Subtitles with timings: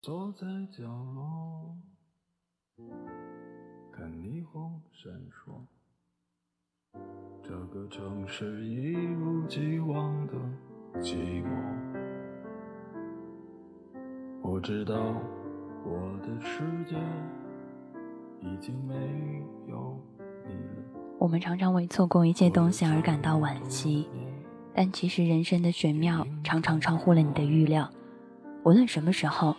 [0.00, 1.76] 坐在角落，
[3.90, 5.60] 看霓虹闪烁。
[7.42, 10.34] 这个城市一如既往的
[11.00, 11.48] 寂寞。
[14.40, 14.94] 我知道
[15.84, 16.96] 我的世界
[18.40, 18.94] 已经没
[19.66, 20.00] 有
[20.46, 21.00] 你了。
[21.18, 24.08] 我们常常为错过一些东西而感到惋惜，
[24.72, 27.90] 但其实人生的玄妙常常超乎了你的预料。
[28.64, 29.56] 无论什么时候，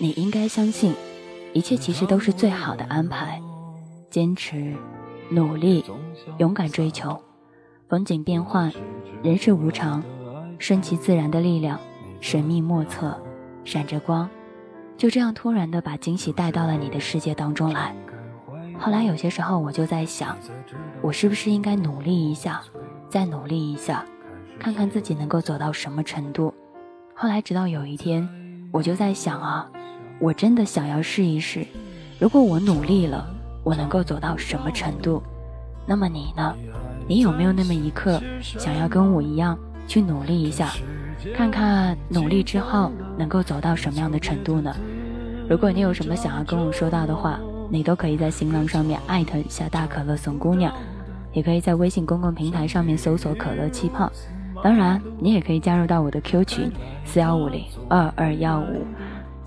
[0.00, 0.94] 你应该相信，
[1.52, 3.42] 一切其实都是最好的安排。
[4.08, 4.72] 坚持、
[5.28, 5.84] 努力、
[6.38, 7.20] 勇敢追求，
[7.88, 8.72] 风景变幻，
[9.24, 10.00] 人世无常，
[10.56, 11.80] 顺其自然的力量，
[12.20, 13.20] 神秘莫测，
[13.64, 14.30] 闪着光，
[14.96, 17.92] 就这样突然的把惊喜带到了你的世界当中来。
[18.78, 20.38] 后来有些时候我就在想，
[21.02, 22.62] 我是不是应该努力一下，
[23.10, 24.04] 再努力一下，
[24.60, 26.54] 看看自己能够走到什么程度。
[27.14, 28.26] 后来直到有一天，
[28.72, 29.68] 我就在想啊，
[30.20, 31.64] 我真的想要试一试，
[32.18, 33.26] 如果我努力了，
[33.62, 35.22] 我能够走到什么程度？
[35.86, 36.54] 那么你呢？
[37.06, 40.72] 你有没有那么一刻想要跟我一样去努力一下，
[41.34, 44.74] 看看努力之后能够走到什么样的程度呢？
[45.48, 50.74] 如果你有什么想要跟我说到的话，你都可以在新浪上面艾特一下大可乐怂姑娘，
[51.32, 54.10] 也可以在微信公共平台上面搜索可乐气泡。
[54.62, 56.72] 当然，你也可以加入到我的 Q 群
[57.04, 58.84] 四幺五零二二幺五。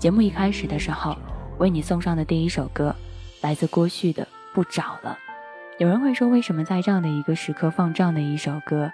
[0.02, 1.16] 节目一开始的时候，
[1.58, 2.92] 为你送上的第一首歌，
[3.40, 5.16] 来自郭旭的《不找了》。
[5.80, 8.90] 有人会说，为什么在这样的一个时刻放这样的一首歌？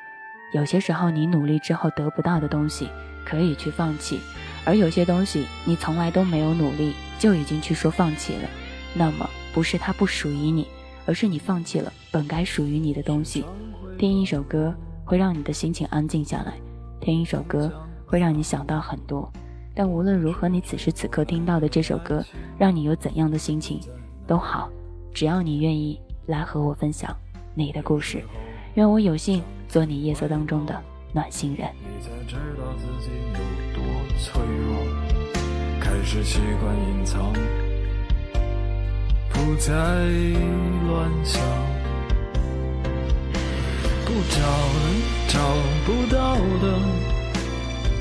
[0.53, 2.91] 有些时候，你努力之后得不到的东西，
[3.25, 4.19] 可以去放弃；
[4.67, 8.49] 而有些东西，你从来都没有努力，就已经去说放弃了。
[8.93, 10.69] 那么不是它不属于你，
[11.07, 13.47] 而是你放弃了本该属于你的东西。
[13.97, 14.75] 听一首歌
[15.07, 16.53] 会让你的心情安静下来，
[17.01, 17.73] 听一首歌
[18.05, 19.33] 会让你想到很多。
[19.79, 22.21] 但无论如何，你此时此刻听到的这首歌，
[22.59, 23.79] 让你有怎样的心情
[24.27, 24.69] 都好，
[25.15, 27.17] 只要你愿意来和我分享
[27.55, 28.21] 你的故事，
[28.75, 30.77] 愿我有幸做你夜色当中的
[31.13, 31.69] 暖心人。
[35.81, 37.33] 开始习惯隐藏。
[39.31, 39.73] 不再
[40.89, 41.41] 乱想，
[44.05, 44.91] 不找了，
[45.29, 45.39] 找
[45.87, 47.18] 不到的，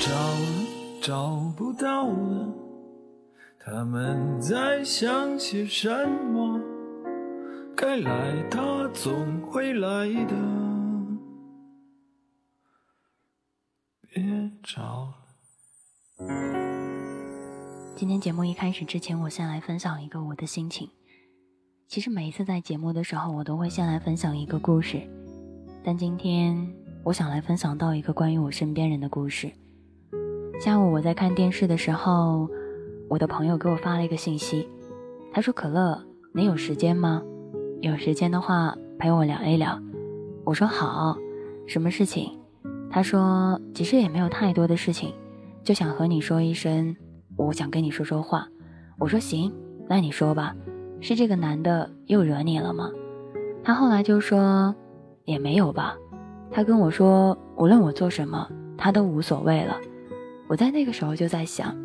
[0.00, 2.54] 找了，找不到了，
[3.58, 6.60] 他们在想些什么？
[7.76, 10.36] 该来他总会来的，
[14.12, 14.22] 别
[14.62, 15.14] 找了。
[17.96, 20.88] 今天节目一开始之前，我先来分享一个我的心情。
[21.88, 25.02] 其实每一次在节目的时候，我都会先来分享一个故事，
[25.82, 26.72] 但今天
[27.02, 29.50] 我想来分享到一个关于我身边人的故事。
[30.58, 32.50] 下午我在看电视的时候，
[33.08, 34.68] 我的朋友给我发了一个信息，
[35.32, 36.02] 他说：“可乐，
[36.32, 37.22] 你有时间吗？
[37.80, 39.80] 有时间的话陪我聊一聊。”
[40.42, 41.16] 我说：“好，
[41.68, 42.36] 什么事情？”
[42.90, 45.14] 他说：“其实也没有太多的事情，
[45.62, 46.96] 就想和你说一声。”
[47.38, 48.48] 我想跟你说说话，
[48.98, 49.54] 我说行，
[49.88, 50.56] 那你说吧，
[51.00, 52.90] 是这个男的又惹你了吗？
[53.62, 54.74] 他后来就说
[55.24, 55.96] 也没有吧，
[56.50, 59.76] 他跟我说无论我做什么，他都无所谓了。
[60.48, 61.76] 我在那个时候就在想，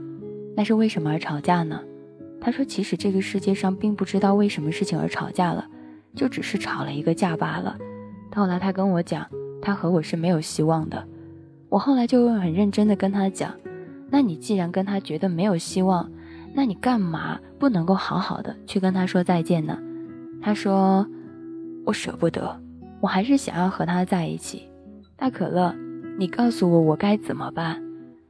[0.55, 1.81] 那是为什么而吵架呢？
[2.39, 5.67] 他说其实这个世界上并不知道为什么事情而吵架了，
[6.15, 7.77] 就只是吵了一个架罢了。
[8.33, 9.27] 后来他跟我讲，
[9.61, 11.05] 他和我是没有希望的。
[11.69, 13.53] 我后来就很认真的跟他讲。
[14.09, 16.09] 那你既然跟他觉得没有希望，
[16.53, 19.77] 那你干嘛不能够好好的去跟他说再见呢？
[20.41, 21.07] 他说
[21.85, 22.61] ：“我舍不得，
[23.01, 24.63] 我还是想要和他在一起。”
[25.15, 25.73] 大可乐，
[26.17, 27.81] 你告诉我我该怎么办？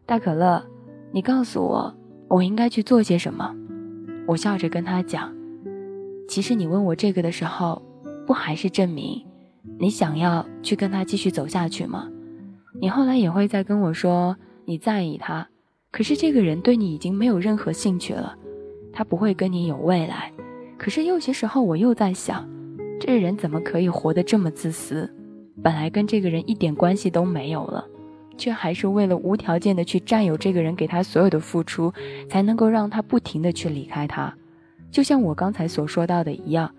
[0.06, 0.62] 大可乐，
[1.12, 1.96] 你告诉我
[2.28, 3.56] 我应该去做些什么？
[4.28, 5.34] 我笑着跟他讲，
[6.28, 7.82] 其实你问我这个的时候，
[8.28, 9.26] 不还是证明
[9.80, 12.10] 你想要去跟他继续走下去吗？
[12.82, 14.36] 你后来也会再跟我说
[14.66, 15.48] 你在意他，
[15.90, 18.36] 可是这个人对你已经没有任何兴趣了，
[18.92, 20.34] 他不会跟你有未来。
[20.78, 22.46] 可是有些时候我又在想，
[23.00, 25.10] 这人怎么可以活得这么自私？
[25.62, 27.88] 本来跟这个人一点关系都没有了，
[28.38, 31.94] 却还是为了无条件的去占有这个人给他所有的付出，
[32.30, 34.34] 才能够让他不停的去离开他。
[34.92, 36.74] 就像我刚才所说到的一样，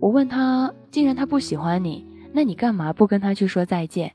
[0.00, 4.12] 我问他，既然他不喜欢你，那你干嘛不跟他去说再见？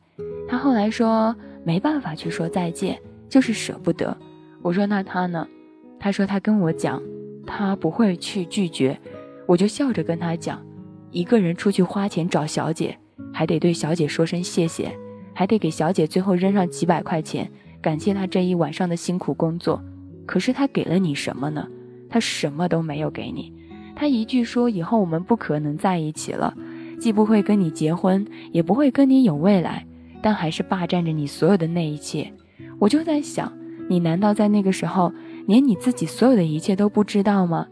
[0.48, 4.16] 他后来说没办法去说再见，就是舍不得。
[4.62, 5.48] 我说那他呢？
[6.00, 7.02] 他说他跟我讲，
[7.46, 9.00] 他不会去拒绝。
[9.46, 10.62] 我就笑着跟他讲，
[11.12, 12.98] 一个人出去花钱找小姐，
[13.34, 14.96] 还得对小姐说声谢谢，
[15.34, 17.50] 还得给小姐最后扔上几百块钱，
[17.82, 19.82] 感谢她这一晚上的辛苦工作。
[20.26, 21.68] 可是她给了你什么呢？
[22.10, 23.54] 她什么都没有给你。
[23.96, 26.54] 她一句说以后我们不可能在一起了，
[27.00, 29.86] 既不会跟你结婚，也不会跟你有未来，
[30.22, 32.32] 但还是霸占着你所有的那一切。
[32.80, 33.52] 我就在想，
[33.90, 35.12] 你难道在那个时候
[35.46, 37.68] 连你自己所有的一切都不知道吗？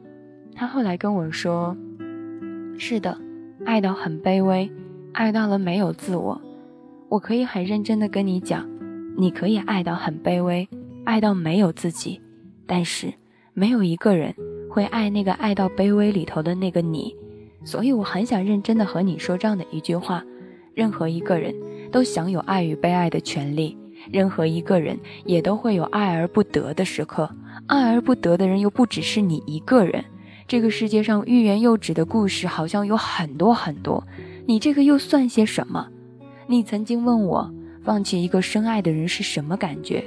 [0.53, 1.75] 他后来跟我说
[2.77, 3.17] ：“是的，
[3.65, 4.69] 爱到很卑微，
[5.13, 6.39] 爱到了没有自我。
[7.11, 8.65] 我可以很认真的跟你讲，
[9.17, 10.65] 你可以爱到很卑微，
[11.03, 12.21] 爱到没有自己，
[12.65, 13.13] 但是
[13.53, 14.33] 没有一个人
[14.69, 17.13] 会爱那个爱到卑微里头的那个你。
[17.65, 20.23] 所以我很想认真的和你说这样的一句话：
[20.73, 21.53] 任何一个人
[21.91, 23.77] 都享有爱与被爱的权利，
[24.09, 27.29] 任何一个人也都会有爱而不得的时刻。
[27.67, 30.05] 爱而不得的人又不只是你一个人。”
[30.47, 34.07] 这个世界上欲言又止的故事好像有很多很多，
[34.45, 35.89] 你这个又算些什么？
[36.51, 37.49] 你曾经问我，
[37.81, 40.03] 放弃一个深爱的人是什么感觉？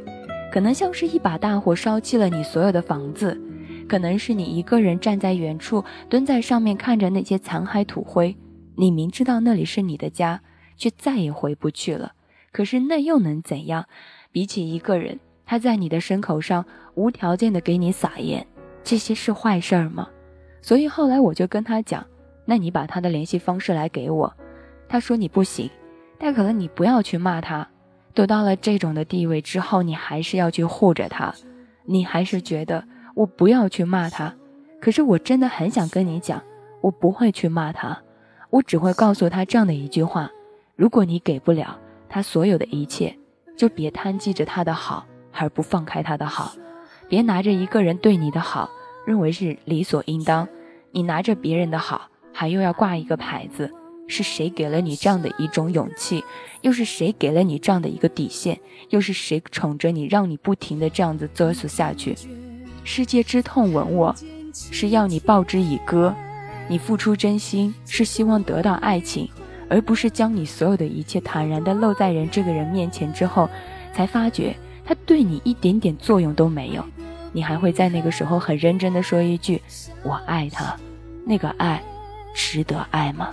[0.53, 3.41] 可能像是一把大火烧弃了你所有的房子，
[3.89, 8.37] 可能是你一个人站在远处，蹲在上面看着那些残骸土灰。
[8.77, 10.39] 你明知道那里是你的家，
[10.77, 12.13] 却再也回不去了。
[12.53, 13.87] 可是那又能怎样？
[14.31, 16.63] 比起一个人，他在你的牲口上
[16.95, 18.47] 无条件的给你撒盐，
[18.83, 20.11] 这些是坏事儿吗？
[20.61, 22.05] 所以后来我就跟他讲，
[22.45, 24.31] 那你把他的联系方式来给我。
[24.87, 25.71] 他说你不行，
[26.25, 27.69] 但可能你不要去骂他。
[28.15, 31.35] 得到了这种的地位之后，你还是要去护着他，
[31.85, 32.83] 你还是觉得
[33.15, 34.35] 我不要去骂他。
[34.81, 36.43] 可是我真的很想跟你讲，
[36.81, 38.01] 我不会去骂他，
[38.49, 40.31] 我只会告诉他这样的一句话：
[40.77, 41.79] 如果你给不了
[42.09, 43.15] 他所有的一切，
[43.55, 46.55] 就别贪记着他的好而不放开他的好，
[47.07, 48.71] 别拿着一个人对你的好。
[49.05, 50.49] 认为是理所应当，
[50.91, 53.71] 你拿着别人的好，还又要挂一个牌子，
[54.07, 56.25] 是谁给了你这样的一种勇气？
[56.63, 58.59] 又是谁给了你这样的一个底线？
[58.91, 62.17] 又是谁宠着你，让你不停的这样子作死下去？
[62.85, 64.15] 世界之痛吻我，
[64.53, 66.15] 是要你报之以歌。
[66.69, 69.29] 你付出真心，是希望得到爱情，
[69.69, 73.49] 而不是将你所有的一切坦然的露在人这个人面前之后，
[73.93, 76.85] 才发觉他对你一点点作用都没有。
[77.33, 79.61] 你还会在那个时候很认真的说一句
[80.05, 80.75] “我爱他”，
[81.27, 81.83] 那个爱
[82.35, 83.31] 值得爱吗？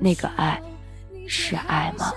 [0.00, 0.62] 那个爱
[1.26, 2.12] 是爱吗？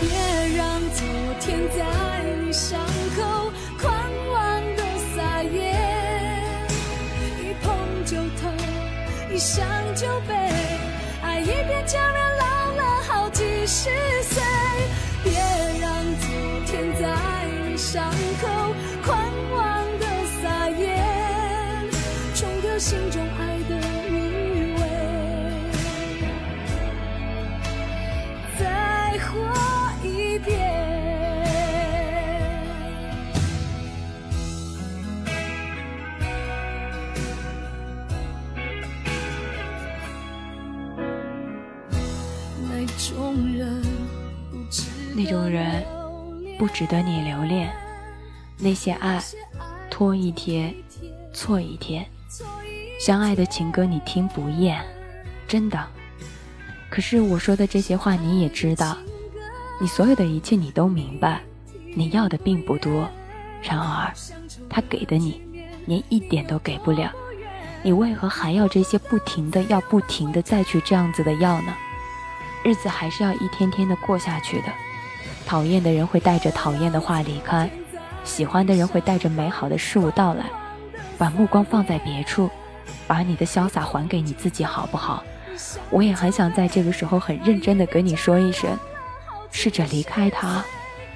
[0.00, 1.06] 别让昨
[1.40, 1.84] 天在
[2.40, 2.78] 你伤
[3.16, 3.90] 口狂
[4.30, 4.82] 妄的
[5.14, 5.72] 撒野，
[7.40, 7.66] 一碰
[8.04, 8.52] 就痛。
[9.30, 9.64] 一想
[45.18, 45.84] 那种人
[46.56, 47.68] 不值得你留恋，
[48.56, 49.20] 那些爱
[49.90, 50.72] 拖一天
[51.34, 52.06] 错一天，
[53.00, 54.80] 相爱的情歌你听不厌，
[55.48, 55.84] 真的。
[56.88, 58.96] 可是我说的这些话你也知道，
[59.80, 61.40] 你所有的一切你都明白，
[61.96, 63.10] 你要的并不多，
[63.60, 64.12] 然而
[64.70, 65.42] 他给的你
[65.86, 67.10] 连一点都给不了，
[67.82, 71.74] 你为何还要这些不停的要不停的再去这样子的要呢？
[72.62, 74.72] 日子还是要一天天的过下去的。
[75.48, 77.70] 讨厌的人会带着讨厌的话离开，
[78.22, 80.44] 喜欢的人会带着美好的事物到来。
[81.16, 82.50] 把目光放在别处，
[83.06, 85.24] 把你的潇洒还给你自己，好不好？
[85.88, 88.78] 我也很想在这个时候很认真的跟你说一声，
[89.50, 90.62] 试着离开他。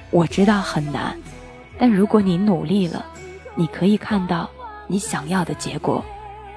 [0.09, 1.15] 我知道很难，
[1.77, 3.05] 但如果你努力了，
[3.53, 4.49] 你可以看到
[4.87, 6.03] 你想要的结果。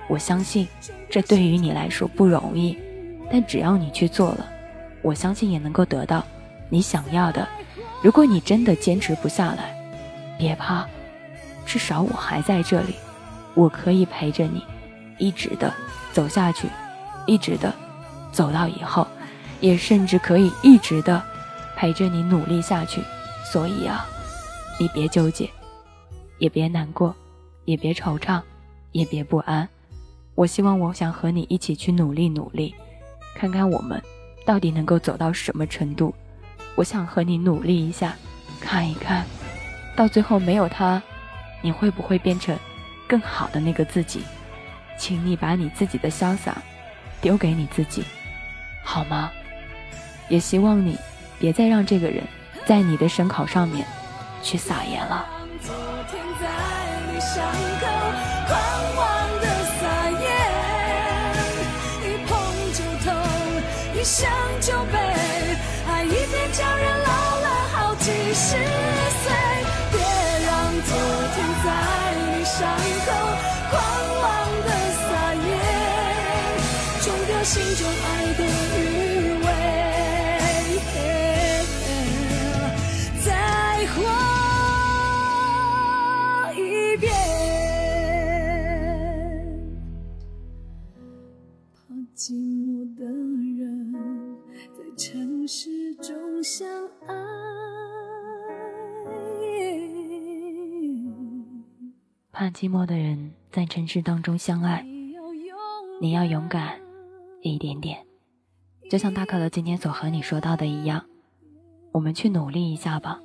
[0.08, 0.66] 我相信
[1.10, 2.78] 这对于你来说不容易，
[3.30, 4.46] 但只要你去做了，
[5.02, 6.24] 我相信也能够得到
[6.70, 7.46] 你想要的。
[8.02, 9.74] 如果你真的坚持不下来，
[10.38, 10.86] 别怕，
[11.64, 12.94] 至少我还在这里，
[13.54, 14.62] 我可以陪着你，
[15.18, 15.72] 一直的
[16.12, 16.68] 走下去，
[17.26, 17.72] 一直的
[18.30, 19.06] 走到以后，
[19.60, 21.22] 也甚至可以一直的
[21.74, 23.02] 陪着你努力下去。
[23.50, 24.06] 所以啊，
[24.78, 25.48] 你别纠结，
[26.38, 27.14] 也别难过，
[27.64, 28.40] 也别惆怅，
[28.92, 29.68] 也别不安。
[30.34, 32.74] 我希望，我想和你一起去努力努力，
[33.34, 34.00] 看看我们
[34.44, 36.14] 到底能够走到什么程度。
[36.76, 38.14] 我想和你努力一下，
[38.60, 39.24] 看一看，
[39.96, 41.02] 到最后没有他，
[41.62, 42.56] 你会不会变成
[43.08, 44.22] 更好的那个自己？
[44.98, 46.56] 请你把你自己的潇洒
[47.20, 48.04] 丢给你自己，
[48.84, 49.30] 好吗？
[50.28, 50.98] 也希望你
[51.38, 52.22] 别再让这个人
[52.64, 53.86] 在你的声考上面
[54.42, 55.26] 去撒盐了。
[64.08, 64.30] 想
[64.60, 65.05] 就被
[77.46, 78.40] 心中爱的
[78.76, 78.82] 余
[79.44, 79.46] 味。
[83.24, 83.30] 再
[83.86, 83.94] 活
[86.54, 86.60] 一
[86.96, 87.06] 遍，
[91.72, 91.78] 怕
[92.16, 93.94] 寂寞的人
[94.76, 94.82] 在。
[94.96, 96.66] 城市中相
[97.06, 97.14] 爱。
[102.32, 104.84] 怕寂寞的人在城市当中相爱，
[106.00, 106.80] 你要勇敢
[107.48, 107.98] 一点点，
[108.90, 111.04] 就像大可乐今天所和你说到的一样，
[111.92, 113.20] 我们去努力一下吧，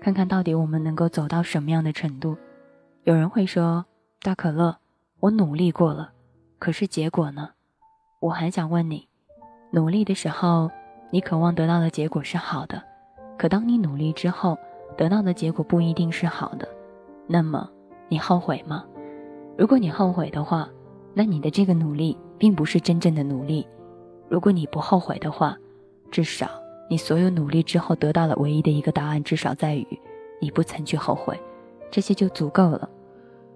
[0.00, 2.36] 看看到底我们能够走到什么样的程度。
[3.04, 3.84] 有人会说，
[4.20, 4.76] 大可乐，
[5.20, 6.12] 我努力过了，
[6.58, 7.50] 可是结果呢？
[8.20, 9.08] 我还想问你，
[9.70, 10.70] 努力的时候。
[11.10, 12.82] 你渴望得到的结果是好的，
[13.38, 14.58] 可当你努力之后
[14.94, 16.68] 得到的结果不一定是好的，
[17.26, 17.66] 那么
[18.10, 18.84] 你后悔吗？
[19.56, 20.68] 如果你后悔的话，
[21.18, 23.66] 那你的这个努力并不是真正的努力。
[24.28, 25.56] 如果你不后悔的话，
[26.12, 26.48] 至少
[26.88, 29.84] 你所有努力之后得到了唯一的一个答案，至少在于
[30.40, 31.36] 你不曾去后悔，
[31.90, 32.88] 这些就足够了。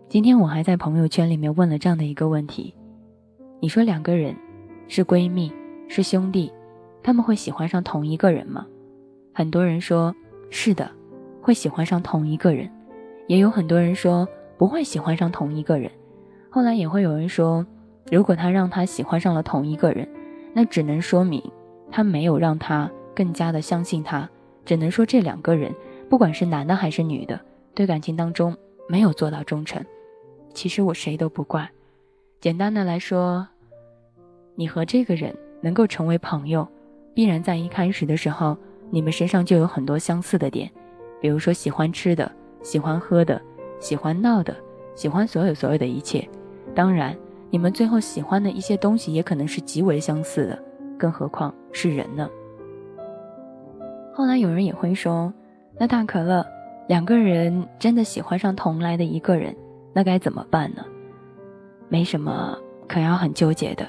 [0.09, 2.75] 今天我还在朋友圈里面问了这样的一个问题：
[3.61, 4.35] 你说两个人
[4.89, 5.53] 是闺蜜，
[5.87, 6.53] 是兄弟。
[7.01, 8.67] 他们会喜欢上同一个人吗？
[9.33, 10.13] 很多人说
[10.51, 10.91] 是的，
[11.41, 12.69] 会喜欢上同一个人，
[13.29, 14.27] 也有很多人说
[14.59, 15.89] 不会喜欢上同一个人。
[16.55, 17.65] 后来也会有人说，
[18.11, 20.07] 如果他让他喜欢上了同一个人，
[20.53, 21.43] 那只能说明
[21.91, 24.29] 他没有让他更加的相信他，
[24.63, 25.75] 只能说这两个人，
[26.11, 27.41] 不管是男的还是女的，
[27.73, 28.55] 对感情当中
[28.87, 29.83] 没有做到忠诚。
[30.53, 31.71] 其实我谁都不怪，
[32.39, 33.49] 简单的来说，
[34.55, 36.69] 你和这个人能够成为朋友。
[37.15, 38.55] 必然在一开始的时候，
[38.91, 40.71] 你们身上就有很多相似的点，
[41.19, 42.31] 比如说喜欢吃的、
[42.63, 43.41] 喜欢喝的、
[43.81, 44.55] 喜欢闹的、
[44.95, 46.29] 喜欢所有所有的一切。
[46.75, 47.17] 当然，
[47.51, 50.59] 你们最后喜欢的一些东西也可能是极为相似的，
[50.99, 52.29] 更何况是人呢？
[54.15, 55.33] 后来有人也会说，
[55.79, 56.47] 那大可乐
[56.89, 59.55] 两个人真的喜欢上同来的一个人，
[59.93, 60.85] 那该怎么办呢？
[61.89, 62.57] 没什么
[62.89, 63.87] 可要很纠结的，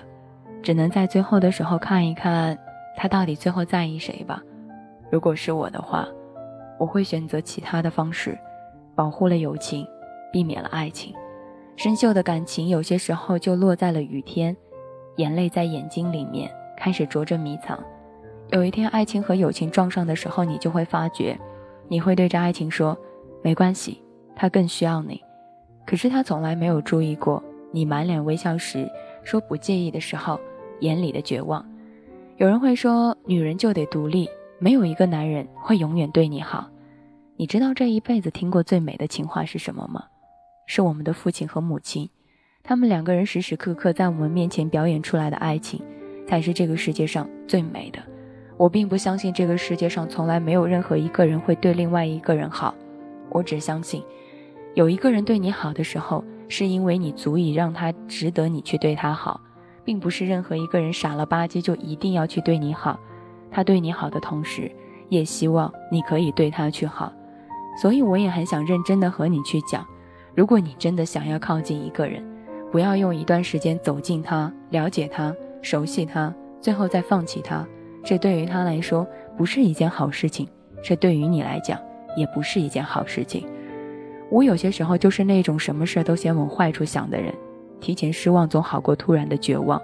[0.61, 2.57] 只能在最后的时候看一看。
[2.95, 4.39] 他到底最后在意谁吧？
[5.09, 6.07] 如果是我的话，
[6.77, 8.37] 我会选择其他的方式，
[8.93, 9.83] 保护了友情，
[10.31, 11.11] 避免了爱情。
[11.75, 14.55] 生锈的感情有些时候就落在了雨天，
[15.17, 17.77] 眼泪在眼睛里面开始着着迷藏。
[18.51, 21.37] 有一天，爱情和友情撞上的时候，你就会发觉，
[21.87, 22.95] 你会对着爱情说
[23.41, 24.01] ：“没关系，
[24.35, 25.19] 他更需要你。”
[25.85, 28.89] 可是他从来没有注意过，你满脸微笑时
[29.23, 30.39] 说不介意的时候，
[30.81, 31.65] 眼里的绝望。
[32.37, 36.69] 有人会说，女人就得独立，没有一个男人会永远对你好。
[37.35, 40.05] 你知道这一辈子听过最美的情话是什么吗？
[40.65, 42.09] 是我们的父亲和母亲，
[42.63, 45.81] 他们两个人时时刻刻在我们面前表演出来的爱情，
[46.27, 47.99] 才是这个世界上最美的。
[48.57, 52.73] 我并不相信这个世界上从来没有任何一个人会对另外一个人好，
[53.29, 54.03] 我只相信，
[54.73, 59.39] 有一个人对你好的时候，是因为你足以让他值得你去对他好。
[59.85, 62.97] 并不是任何一个人傻了吧唧就一定要去对你好，
[63.51, 64.71] 他对你好的同时，
[65.09, 67.11] 也希望你可以对他去好。
[67.81, 69.85] 所以我也很想认真的和你去讲，
[70.35, 72.23] 如果你真的想要靠近一个人，
[72.71, 77.65] 不要用一段时间走近他、了解他、熟悉他、最后再放弃他，
[78.03, 79.05] 这对于他来说
[79.37, 80.47] 不是一件好事情，
[80.83, 81.79] 这对于你来讲
[82.17, 83.47] 也不是一件好事情。
[84.31, 87.31] 我有些时候就是那种什么事都先往坏处想的人，
[87.79, 89.79] 提前失望总好过突然的绝望。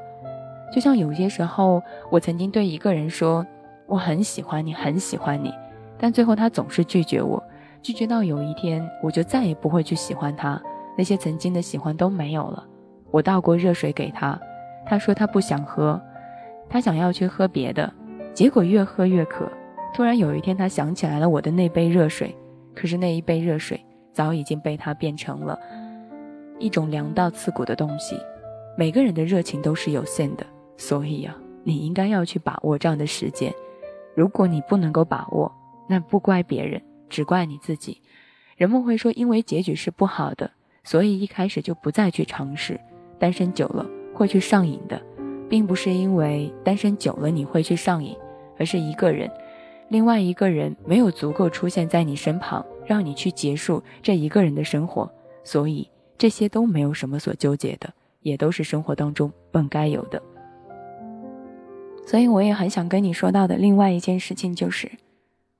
[0.73, 3.45] 就像有些时候，我曾经对一个人说
[3.85, 5.53] 我很喜欢你，很喜欢你，
[5.99, 7.43] 但最后他总是拒绝我，
[7.81, 10.61] 拒绝到有一天我就再也不会去喜欢他，
[10.97, 12.65] 那些曾经的喜欢都没有了。
[13.11, 14.39] 我倒过热水给他，
[14.85, 15.99] 他说他不想喝，
[16.69, 17.91] 他想要去喝别的，
[18.33, 19.49] 结果越喝越渴。
[19.93, 22.35] 突然有一天，他想起来了我的那杯热水，
[22.75, 23.83] 可是那一杯热水
[24.13, 25.57] 早已经被他变成了
[26.59, 28.15] 一种凉到刺骨的东西。
[28.77, 30.45] 每个人的热情都是有限的。
[30.77, 33.53] 所以啊，你应该要去把握这样的时间。
[34.15, 35.51] 如果你不能够把握，
[35.89, 38.01] 那不怪别人，只怪你自己。
[38.55, 40.51] 人们会说，因为结局是不好的，
[40.83, 42.79] 所以一开始就不再去尝试。
[43.17, 45.01] 单身久了会去上瘾的，
[45.49, 48.15] 并不是因为单身久了你会去上瘾，
[48.57, 49.29] 而是一个人，
[49.89, 55.09] 另外一个人没有足够出现在你身旁，让你去结束这一个人的生活。
[55.43, 60.21] 所以这些都没有什么所纠结的，也都是生活当中本该有的。
[62.05, 64.91] 所以我也很想跟你说到的另外一件事情就是，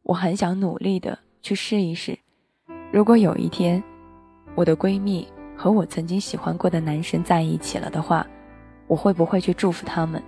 [0.03, 2.17] 我很想努力的去试一试，
[2.91, 3.81] 如果有一天，
[4.55, 8.25] 我的闺蜜和我曾经喜欢过的男生在一起了的话，
[8.87, 10.21] 我会不会去祝福他们？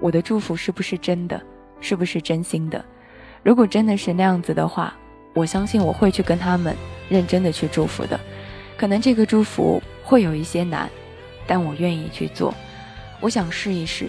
[0.00, 1.40] 我的祝福是不是真的？
[1.80, 2.82] 是不是真心的？
[3.42, 4.94] 如果真的是那样子的话，
[5.34, 6.74] 我相信我会去跟他们
[7.10, 8.18] 认真的去祝福的。
[8.76, 10.88] 可能这个祝福会有一些难，
[11.46, 12.54] 但我愿意去做。
[13.20, 14.08] 我想试一试。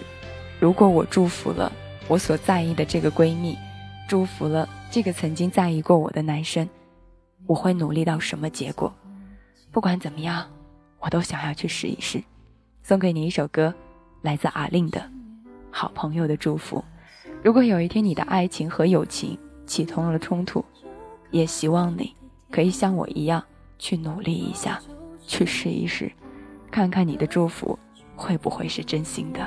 [0.58, 1.70] 如果我祝福了
[2.08, 3.58] 我所在意的这个闺蜜，
[4.08, 6.66] 祝福了这个曾经在意过我的男生，
[7.46, 8.92] 我会努力到什么结果？
[9.70, 10.46] 不管怎么样，
[11.00, 12.22] 我都想要去试一试。
[12.82, 13.74] 送给你一首歌，
[14.22, 15.00] 来自阿令的
[15.70, 16.82] 《好朋友的祝福》。
[17.42, 20.64] 如果有一天你的爱情和友情起通了冲突，
[21.30, 22.14] 也希望你
[22.50, 23.42] 可以像我一样
[23.78, 24.80] 去努力一下，
[25.26, 26.10] 去试一试，
[26.70, 27.78] 看看你的祝福
[28.14, 29.46] 会不会是真心的。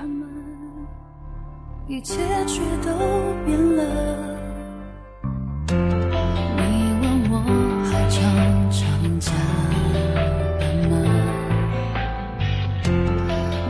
[1.87, 2.93] 一切却都
[3.45, 4.38] 变了。
[9.19, 9.31] 常常加
[10.59, 10.93] 班吗？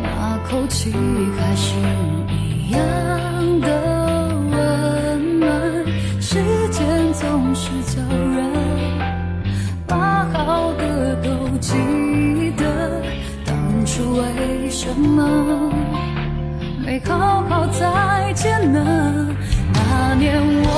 [0.03, 0.93] 那口气
[1.37, 1.75] 还是
[2.29, 2.79] 一样
[3.61, 3.67] 的
[4.51, 5.49] 温暖。
[6.21, 6.35] 时
[6.69, 8.37] 间总是叫人
[9.87, 11.73] 把好的都记
[12.55, 12.63] 得，
[13.43, 15.73] 当初为什么？
[16.85, 18.79] 没好好再见呢？
[19.73, 20.68] 那年我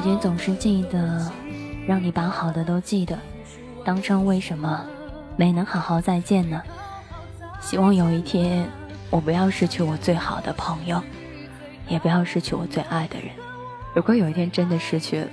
[0.00, 1.30] 时间总是记得，
[1.86, 3.18] 让你把好的都记得。
[3.84, 4.82] 当初为什么
[5.36, 6.62] 没能好好再见呢？
[7.60, 8.66] 希望有一天，
[9.10, 11.02] 我不要失去我最好的朋友，
[11.86, 13.28] 也不要失去我最爱的人。
[13.94, 15.28] 如果有一天真的失去了，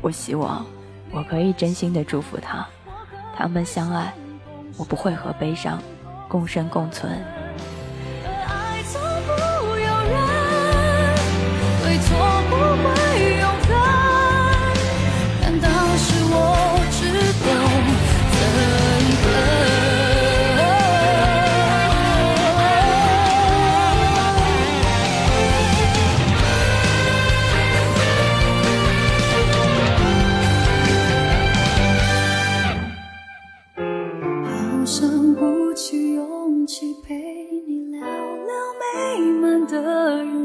[0.00, 0.64] 我希望
[1.10, 2.66] 我可以真心的祝福他，
[3.36, 4.10] 他们相爱，
[4.78, 5.78] 我不会和悲伤
[6.28, 7.22] 共生共存。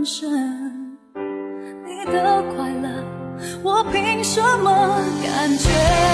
[0.08, 0.98] 身。
[1.86, 2.88] 你的快乐，
[3.62, 4.72] 我凭什么
[5.22, 6.07] 感觉？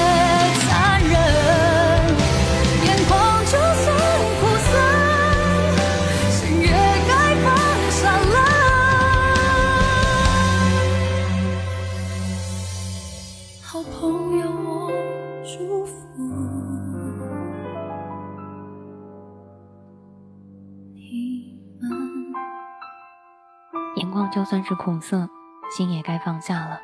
[24.33, 25.29] 就算是苦涩，
[25.69, 26.81] 心也该放下了。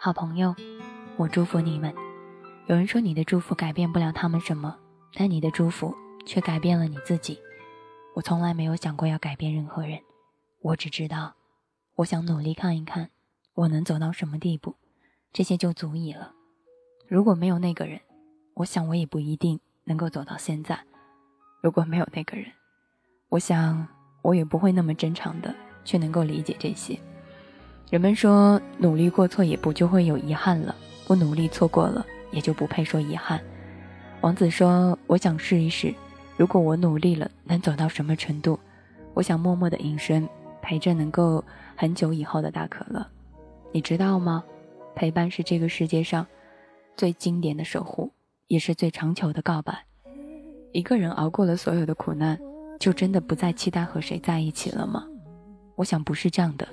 [0.00, 0.56] 好朋友，
[1.18, 1.94] 我祝福你们。
[2.68, 4.74] 有人说你的祝福改变不了他们什么，
[5.12, 7.38] 但你的祝福却改变了你自己。
[8.14, 10.00] 我从来没有想过要改变任何人，
[10.62, 11.34] 我只知道，
[11.96, 13.10] 我想努力看一看，
[13.52, 14.74] 我能走到什么地步，
[15.34, 16.32] 这些就足以了。
[17.08, 18.00] 如果没有那个人，
[18.54, 20.80] 我想我也不一定能够走到现在。
[21.60, 22.50] 如果没有那个人，
[23.28, 23.86] 我想
[24.22, 25.54] 我也不会那么正常的
[25.88, 26.98] 却能够理解这些。
[27.88, 32.04] 人们说努力过错也不就会有遗憾了，不努力错过了。
[32.30, 33.40] 也就不配说遗憾。
[34.20, 35.94] 王子说：“我想试一试，
[36.36, 38.60] 如果我努力了，能走到什么程度？
[39.14, 40.28] 我想默默的隐身，
[40.60, 41.42] 陪着能够
[41.74, 43.06] 很久以后的大可乐。
[43.72, 44.44] 你知道吗？
[44.94, 46.26] 陪伴是这个世界上
[46.98, 48.12] 最经典的守护，
[48.48, 49.86] 也是最长久的告白。
[50.72, 52.38] 一个人熬过了所有的苦难，
[52.78, 55.06] 就真的不再期待和谁在一起了吗？
[55.78, 56.66] 我想不是这样的。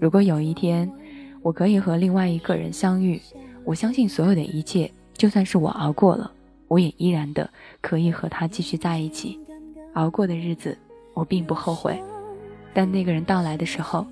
[0.00, 0.90] 如果有一天，
[1.42, 3.20] 我可以和另外一个人相遇。”
[3.66, 6.30] 我相信所有的一切，就算是我熬过了，
[6.68, 9.36] 我也依然的可以和他继续在一起。
[9.94, 10.78] 熬过的日子，
[11.14, 12.00] 我并不后悔。
[12.72, 14.06] 但那个人到来的时候，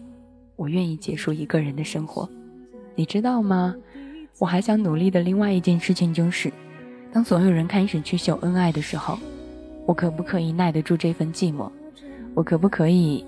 [0.57, 2.29] 我愿意结束一个人的生活。
[2.97, 3.77] 你知道吗？
[4.41, 6.53] 我还想努力的另外一件事情就是，
[7.13, 9.17] 当所有人开始去秀恩爱的时候，
[9.87, 11.71] 我可不可以耐得住这份寂寞？
[12.35, 13.25] 我可不可以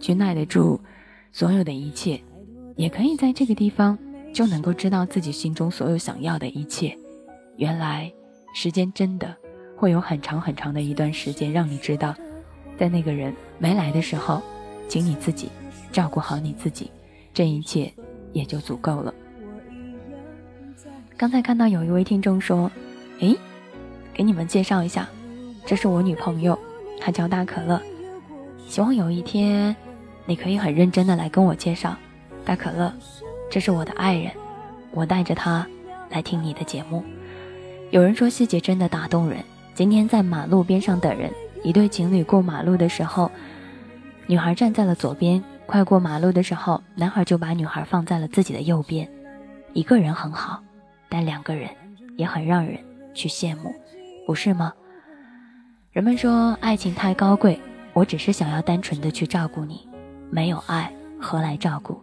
[0.00, 0.80] 去耐得住
[1.30, 2.20] 所有的一切？
[2.74, 3.96] 也可以在这个地方。
[4.32, 6.96] 就能够知道自己心中所有想要的一切。
[7.56, 8.08] 原来，
[8.54, 9.34] 时间真的
[9.76, 12.14] 会有很长很长的一段时间，让你知道，
[12.78, 14.40] 在那个人没来的时候，
[14.86, 15.48] 请你自己
[15.90, 16.92] 照顾好你自己，
[17.34, 17.92] 这一切
[18.32, 19.12] 也就足够了。
[21.16, 22.70] 刚才看到有一位听众说
[23.18, 23.36] ：“诶，
[24.14, 25.08] 给你们介绍一下，
[25.66, 26.56] 这是我女朋友，
[27.00, 27.82] 她叫大可乐。
[28.68, 29.74] 希望有一天，
[30.26, 31.96] 你可以很认真的来跟我介绍，
[32.44, 32.92] 大可乐。”
[33.50, 34.30] 这是我的爱人，
[34.92, 35.66] 我带着他
[36.08, 37.02] 来听你的节目。
[37.90, 39.38] 有人说细节真的打动人。
[39.74, 41.32] 今天在马路边上等人，
[41.64, 43.30] 一对情侣过马路的时候，
[44.26, 45.42] 女孩站在了左边。
[45.66, 49.08] 快过马路的时候，男孩就把女孩放在了自己的右边。
[49.72, 50.62] 一个人很好，
[51.08, 51.68] 但两个人
[52.16, 52.78] 也很让人
[53.14, 53.74] 去羡慕，
[54.26, 54.72] 不是吗？
[55.92, 57.58] 人们说爱情太高贵，
[57.92, 59.88] 我只是想要单纯的去照顾你，
[60.30, 62.00] 没有爱何来照顾？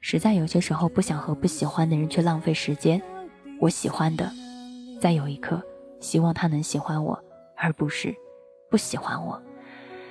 [0.00, 3.00] 实在有些时候不想和不喜欢的人去浪费时间，
[3.60, 4.30] 我喜欢的，
[5.00, 5.62] 在有一刻
[6.00, 7.18] 希望他能喜欢我，
[7.56, 8.14] 而不是
[8.70, 9.40] 不喜欢我。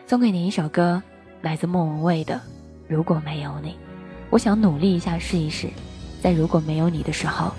[0.05, 1.01] 送给你一首歌，
[1.41, 2.35] 来自莫文蔚的
[2.87, 3.71] 《如果没有你》，
[4.29, 5.67] 我想努力一下试一试，
[6.21, 7.51] 在如果没有你的时候，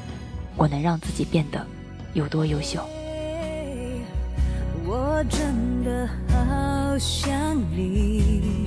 [0.56, 1.66] 我能让自己变得
[2.12, 2.80] 有多优秀。
[4.87, 8.66] 我真的好想你，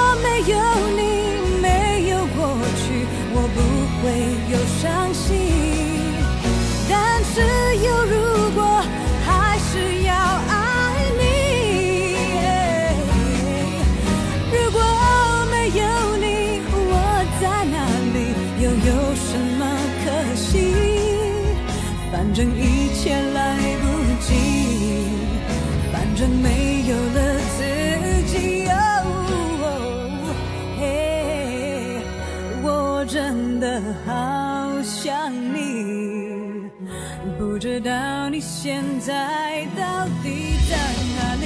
[38.41, 40.75] 现在到底在
[41.15, 41.45] 哪里？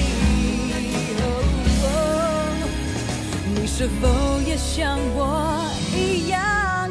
[3.54, 4.08] 你是否
[4.42, 6.90] 也像我一样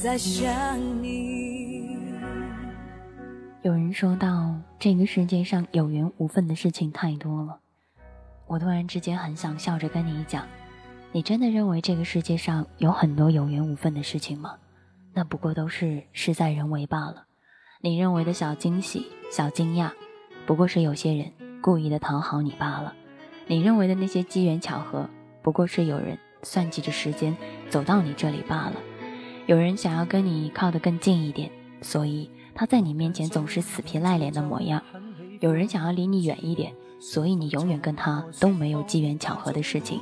[0.00, 1.98] 在想你？
[3.62, 7.58] 有人说到，这个世界上有缘无分的事情太多了。
[8.46, 10.46] 我突然之间很想笑着跟你讲，
[11.12, 14.54] 你真的认为这个世界上有很多有缘无分的事情吗？
[15.12, 17.26] 那不过都是事在人为罢了。
[17.84, 19.90] 你认为的小惊喜、小惊讶，
[20.46, 22.94] 不过是有些人故意的讨好你罢了；
[23.46, 25.06] 你认为的那些机缘巧合，
[25.42, 27.36] 不过是有人算计着时间
[27.68, 28.76] 走到你这里罢了。
[29.44, 31.50] 有人想要跟你靠得更近一点，
[31.82, 34.80] 所以他在你面前总是死皮赖脸的模样；
[35.40, 40.00] 有人想要离你远一点，所以你永远跟他都没有机缘巧合的事情。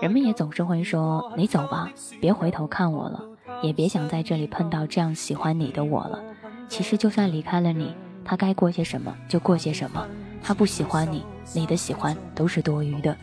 [0.00, 3.24] 人们也总是会说：“你走吧，别回头看我了，
[3.60, 6.22] 也别想在这里碰到这样喜欢你的我了。”
[6.68, 10.06] 其实，就算离开了你，他该过些什么就过些什么。
[10.42, 13.16] 他不喜欢你，你的喜欢都是多余的。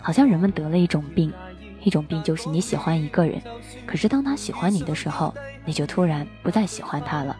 [0.00, 1.32] 好像人们得了一种病，
[1.82, 3.40] 一种病就是你喜欢一个人，
[3.86, 7.36] 可是当他喜欢你的时候，你就突然不再喜欢他了。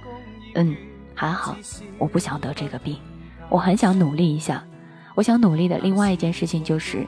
[0.55, 0.75] 嗯，
[1.15, 1.57] 还好，
[1.99, 2.97] 我不想得这个病，
[3.49, 4.65] 我很想努力一下。
[5.15, 7.07] 我想努力的另外一件事情就是，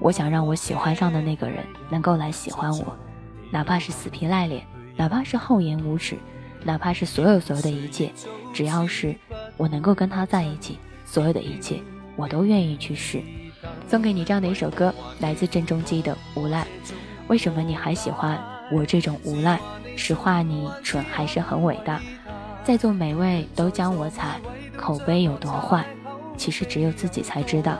[0.00, 2.96] 我想让我喜欢上的那个人能够来喜欢我，
[3.50, 6.16] 哪怕是死皮赖脸，哪怕是厚颜无耻。
[6.64, 8.10] 哪怕是所有所有的一切，
[8.52, 9.14] 只要是
[9.56, 11.80] 我能够跟他在一起，所有的一切
[12.16, 13.22] 我都愿意去试。
[13.88, 16.62] 送给你这样的一首歌，来自郑中基的《无赖》。
[17.28, 18.38] 为什么你还喜欢
[18.72, 19.60] 我这种无赖？
[19.96, 22.00] 实话你蠢还是很伟大。
[22.64, 24.40] 在座每位都将我踩，
[24.76, 25.84] 口碑有多坏？
[26.36, 27.78] 其实只有自己才知道。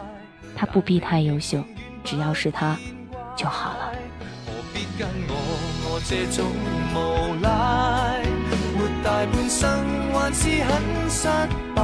[0.55, 1.64] 他不必太优秀，
[2.05, 2.79] 只要是他
[3.35, 3.92] 就好了。
[4.47, 5.35] 何必跟我
[5.87, 6.47] 我这种
[6.94, 8.23] 无赖
[9.05, 9.69] 大半生
[10.14, 10.73] 还是很
[11.11, 11.29] 失
[11.77, 11.83] 败，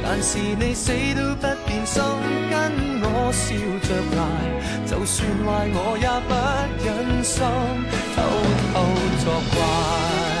[0.00, 2.00] 但是你死都不变心，
[2.48, 2.54] 跟
[3.02, 3.46] 我笑
[3.82, 4.18] 着挨，
[4.86, 6.32] 就算坏我也不
[6.84, 6.86] 忍
[7.24, 7.36] 心
[8.14, 8.16] 偷
[8.72, 8.74] 偷
[9.24, 10.37] 作怪。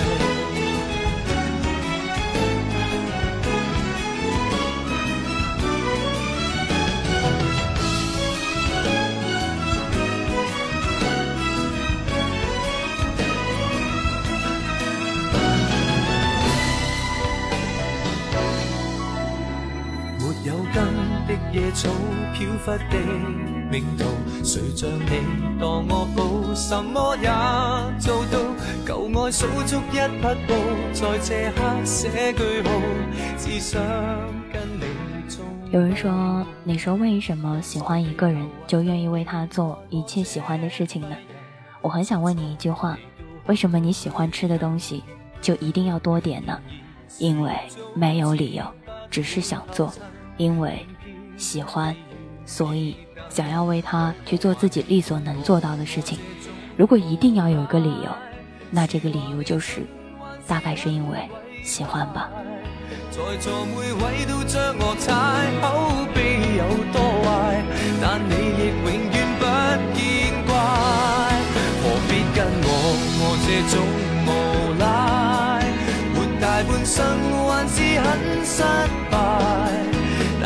[21.52, 21.88] 野草
[22.34, 22.98] 飘忽的
[23.70, 24.04] 命途，
[24.44, 27.28] 谁像你当我宝，什么也
[27.98, 28.38] 做到。
[28.86, 30.54] 旧爱数足一匹布，
[30.92, 32.70] 在这刻写句号，
[33.36, 33.82] 只想
[34.52, 35.44] 跟你做。
[35.70, 41.16] 有人说，你说为什么喜欢一个人就愿意为他做一切喜欢的事情呢？
[41.82, 42.98] 我很想问你一句话：
[43.46, 45.02] 为什么你喜欢吃的东西
[45.42, 46.58] 就一定要多点呢？
[47.18, 47.52] 因为
[47.94, 48.64] 没有理由，
[49.10, 49.92] 只是想做，
[50.36, 50.86] 因为。
[51.38, 51.96] 喜欢，
[52.44, 52.96] 所以
[53.30, 56.18] 想要为他去做自己力所能做到的事情。
[56.76, 58.10] 如果一定要有一个理由，
[58.70, 59.82] 那这个理由就是，
[60.46, 61.18] 大概是因为
[61.62, 62.28] 喜欢吧。
[63.10, 65.12] 在座每位都将我踩，
[65.62, 66.18] 口碑
[66.58, 67.62] 有多坏，
[68.00, 69.44] 但你亦永远不
[69.94, 69.98] 见
[70.46, 70.50] 怪。
[71.80, 72.66] 何必跟我
[73.20, 73.74] 我这种
[74.26, 74.28] 无
[74.78, 74.86] 赖，
[76.14, 76.96] 活大半生
[77.46, 78.06] 还是很
[78.44, 78.62] 失
[79.10, 79.16] 败。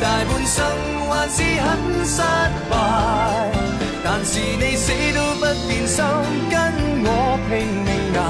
[0.00, 0.64] 大半生
[1.08, 2.22] 还是很失
[2.70, 2.72] 败，
[4.04, 6.04] 但是你死都不变心，
[6.48, 6.56] 跟
[7.04, 7.06] 我
[7.48, 7.50] 拼
[7.82, 8.22] 命挨，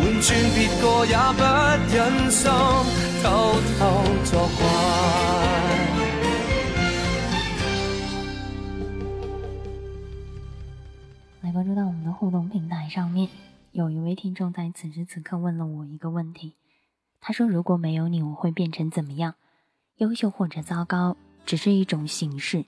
[0.00, 1.40] 换转别个也不
[1.94, 1.96] 忍
[2.30, 2.42] 心
[3.22, 3.24] 偷
[3.78, 3.80] 偷
[4.24, 4.60] 作怪。
[11.42, 13.28] 来关注到我们的互动平台上面，
[13.70, 16.54] 有一位听众在此时此刻问了我一个问题，
[17.20, 19.36] 他说：“如果没有你，我会变成怎么样？”
[19.98, 22.66] 优秀或者糟糕，只是一种形式。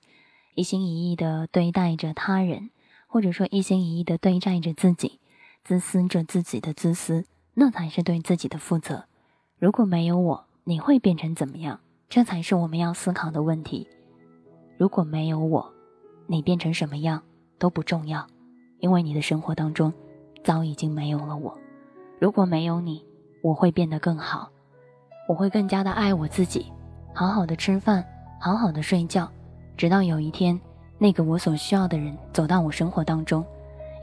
[0.54, 2.70] 一心一意的对待着他人，
[3.06, 5.20] 或者说一心一意的对待着自己，
[5.62, 9.04] 自私着自己的自私，那才是对自己的负责。
[9.58, 11.78] 如果没有我，你会变成怎么样？
[12.08, 13.86] 这才是我们要思考的问题。
[14.78, 15.70] 如果没有我，
[16.26, 17.22] 你变成什么样
[17.58, 18.26] 都不重要，
[18.80, 19.92] 因为你的生活当中
[20.42, 21.56] 早已经没有了我。
[22.18, 23.04] 如果没有你，
[23.42, 24.50] 我会变得更好，
[25.28, 26.72] 我会更加的爱我自己。
[27.18, 28.06] 好好的吃饭，
[28.38, 29.28] 好好的睡觉，
[29.76, 30.56] 直到有一天，
[30.98, 33.44] 那个我所需要的人走到我生活当中。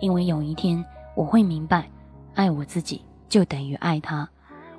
[0.02, 0.84] 因为有一天
[1.16, 1.90] 我会明白，
[2.34, 4.28] 爱我自己就等于爱他。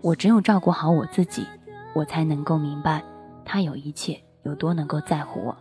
[0.03, 1.47] 我只有照顾好我自己，
[1.95, 3.03] 我才能够明白
[3.43, 5.57] 他有一切有多能够在乎我。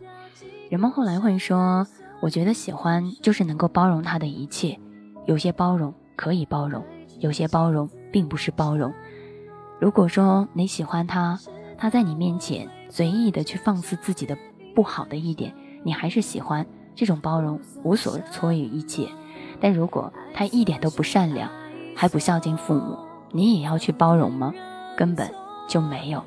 [0.69, 1.87] 人们后来会说，
[2.19, 4.77] 我觉得喜欢就是能够包容他的一切。
[5.25, 6.83] 有些包容可以包容，
[7.19, 8.93] 有些包容并不是包容。
[9.79, 11.39] 如果说你喜欢他，
[11.77, 14.37] 他在你面前随意的去放肆自己的
[14.73, 19.07] 不好的一点，你还是喜欢这种包容，无所措于一切。
[19.59, 21.49] 但如果他一点都不善良，
[21.95, 22.97] 还不孝敬父母，
[23.31, 24.53] 你也要去包容吗？
[24.97, 25.29] 根本
[25.67, 26.23] 就没有。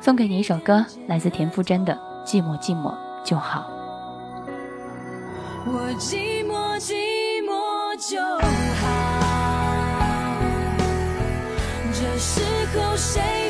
[0.00, 1.94] 送给你一首歌，来自田馥甄的
[2.26, 3.60] 《寂寞寂寞就好》。
[5.64, 6.94] 我寂寞寂
[7.44, 8.82] 寞就好。
[11.92, 12.40] 这时
[12.74, 13.41] 候谁？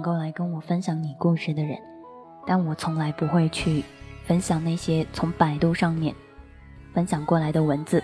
[0.00, 1.78] 能够来跟我分享你故事的人，
[2.46, 3.84] 但我从来不会去
[4.24, 6.14] 分享那些从百度上面
[6.94, 8.02] 分享过来的文字。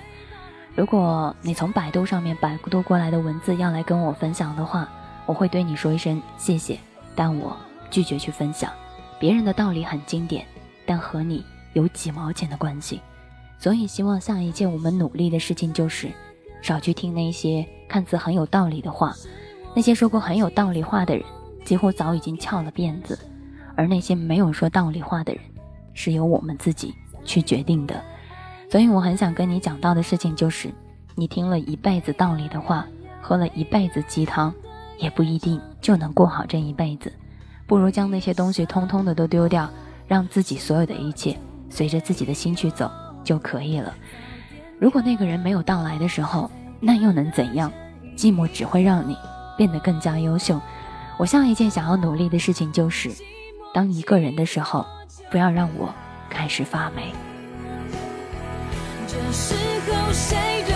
[0.75, 4.87] 如果你从百度上面百度过来的文字要来跟我分享的话，
[5.25, 6.79] 我会对你说一声谢谢，
[7.15, 7.57] 但我
[7.91, 8.71] 拒绝去分享。
[9.19, 10.45] 别人的道理很经典，
[10.85, 13.01] 但和你有几毛钱的关系。
[13.59, 16.11] 所以希望下一届我们努力的事情就是
[16.61, 19.15] 少去听那些看似很有道理的话，
[19.75, 21.25] 那些说过很有道理话的人。
[21.67, 23.19] 几乎早已经翘了辫子，
[23.75, 25.43] 而那些没有说道理话的人，
[25.95, 28.01] 是由我们自己去决定的。
[28.71, 30.71] 所以我很想跟你讲到的事情就是，
[31.17, 32.87] 你听了一辈子道理的话，
[33.21, 34.55] 喝了一辈子鸡汤，
[34.97, 37.13] 也不一定就能过好这一辈子。
[37.67, 39.69] 不如将那些东西通通的都丢掉，
[40.07, 41.37] 让自己所有的一切
[41.69, 42.89] 随着自己的心去走
[43.25, 43.93] 就可以了。
[44.79, 46.49] 如果那个人没有到来的时候，
[46.79, 47.73] 那又能怎样？
[48.17, 49.17] 寂寞只会让你
[49.57, 50.61] 变得更加优秀。
[51.19, 53.11] 我下一件想要努力的事情就是，
[53.73, 54.85] 当一个人的时候，
[55.31, 55.93] 不要让我
[56.29, 57.13] 开始发霉。
[59.07, 59.55] 这时
[59.91, 60.37] 候谁
[60.69, 60.75] 都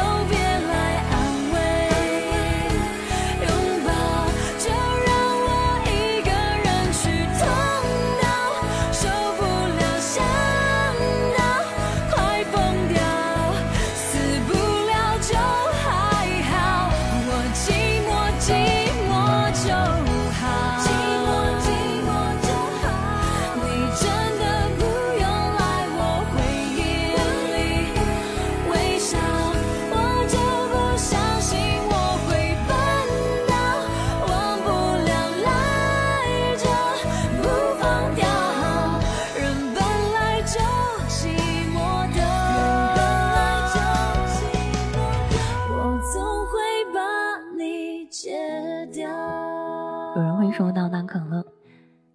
[50.89, 51.45] 大可乐。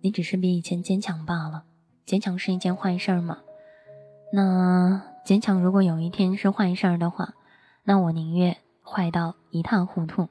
[0.01, 1.63] 你只是比以前坚强罢了，
[2.05, 3.39] 坚强是一件坏事儿吗？
[4.31, 7.33] 那坚强如果有一天是坏事儿的话，
[7.83, 10.29] 那我宁愿坏到一塌糊涂。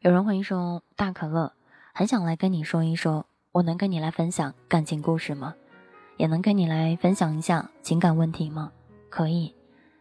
[0.00, 1.52] 有人会说，大可乐
[1.92, 5.54] 很想来跟你说一说，我能跟你来分享感情故事吗？
[6.16, 8.72] 也能跟你来分享一下情感问题吗？
[9.08, 9.54] 可以。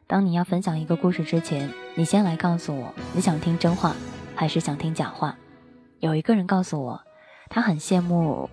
[0.05, 3.95] 当你要分享一个故事之前，你先来告诉我，你想听真话
[4.35, 5.37] 还是想听假话？
[5.99, 7.01] 有一个人告诉我，
[7.49, 8.49] 他很羡慕。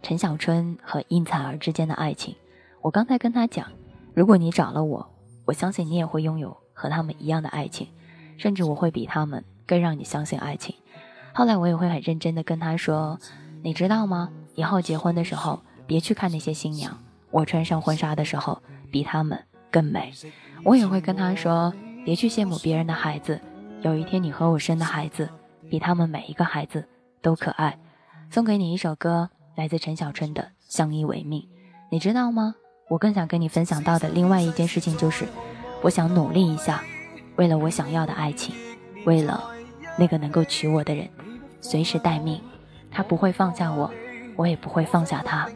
[0.00, 2.34] 陈小春和应采儿之间的爱情，
[2.82, 3.66] 我刚才跟他讲，
[4.14, 5.04] 如果你找了我，
[5.44, 7.88] 我相信你也会拥有和他们一样的爱情，
[8.36, 10.74] 甚至我会比他们更让你相信爱情。
[11.34, 13.18] 后来我也会很认真的跟他说，
[13.62, 14.30] 你知道吗？
[14.54, 16.96] 以后结婚的时候，别去看那些新娘，
[17.30, 18.62] 我穿上婚纱的时候
[18.92, 19.38] 比他们
[19.70, 20.12] 更美。
[20.64, 21.72] 我也会跟他说，
[22.04, 23.40] 别去羡慕别人的孩子，
[23.82, 25.28] 有一天你和我生的孩子，
[25.68, 26.86] 比他们每一个孩子
[27.20, 27.76] 都可爱。
[28.30, 29.30] 送给你一首歌。
[29.56, 31.42] 来自陈小春的《相依为命》，
[31.90, 32.54] 你知道吗？
[32.88, 35.26] 我更想跟你分享到的另外一件事情就是，
[35.82, 36.84] 我想努力一下，
[37.34, 38.54] 为了我想要的爱情，
[39.04, 39.42] 为了
[39.98, 41.08] 那个能够娶我的人，
[41.60, 42.40] 随时待命。
[42.90, 43.90] 他不会放下我，
[44.36, 45.48] 我也不会放下他。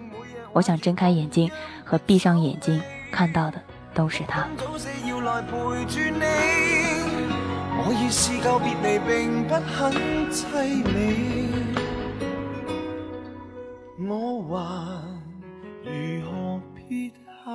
[0.52, 1.48] 我想睁开眼睛
[1.84, 3.62] 和闭上眼睛看到的
[3.94, 4.48] 都是他。
[7.84, 7.92] 我
[14.14, 15.00] 我
[15.84, 15.90] 如
[16.30, 17.50] 何撇下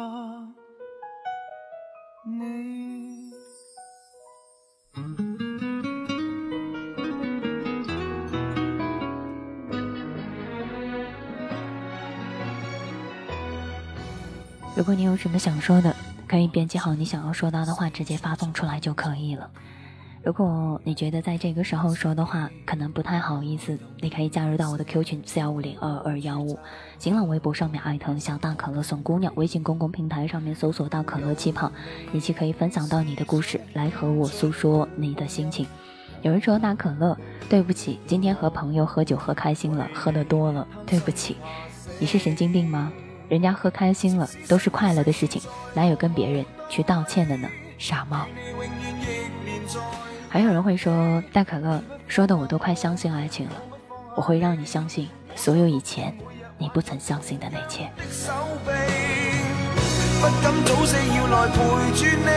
[2.26, 3.32] 你？
[14.76, 15.96] 如果你有什么想说的，
[16.28, 19.52] 可以编辑好你想要说到的话，直接发送出来就可以了。
[20.28, 26.60] 如果你觉得在这个时候说的话可能不太好意思，你可以加入到我的 Q 群四幺五零二二幺五，
[27.00, 31.72] 新浪微博上面艾特小大可乐送姑娘，微信公共平台上面搜索到可乐气泡，
[32.12, 35.66] 以及可以分享到你的故事来和我诉说你的心情。
[36.24, 37.18] 有人说大可乐，
[37.48, 41.38] 对不起，今天和朋友喝酒喝开心了，喝的多了，对不起。
[42.00, 42.92] 你是神经病吗？
[43.30, 45.42] 人家喝开心了都是快乐的事情，
[45.74, 47.48] 哪有跟别人去道歉的呢？
[47.78, 48.28] 傻帽。
[50.30, 53.54] 还有人会说大可乐说的我都快相信爱情了，
[54.16, 56.16] 我会让你相信所有以前
[56.58, 57.90] 你不曾相信的那切。
[60.20, 61.58] 不敢早死要来陪
[61.94, 62.30] 住你，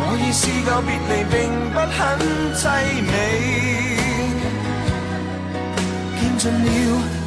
[0.00, 1.38] 我已试够别离并
[1.70, 1.98] 不很
[2.54, 2.60] 凄
[3.06, 3.12] 美，
[6.18, 6.66] 见尽了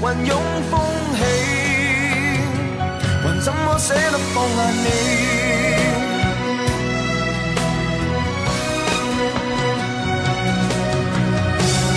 [0.02, 0.32] 云涌
[0.70, 0.74] 风
[1.16, 1.20] 起，
[3.24, 5.83] 还怎么舍得放下你？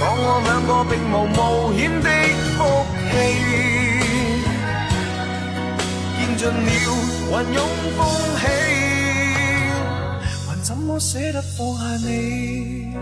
[0.00, 2.08] 讲我两个并无冒险的
[2.56, 2.64] 福
[3.10, 3.12] 气，
[6.16, 6.56] 见尽了
[7.28, 7.60] 云涌
[7.98, 8.00] 风
[8.38, 8.42] 起，
[10.48, 12.96] 还怎么舍得放下你？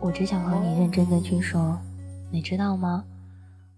[0.00, 1.78] 我只想和你认真的去说，
[2.30, 3.04] 你知道吗？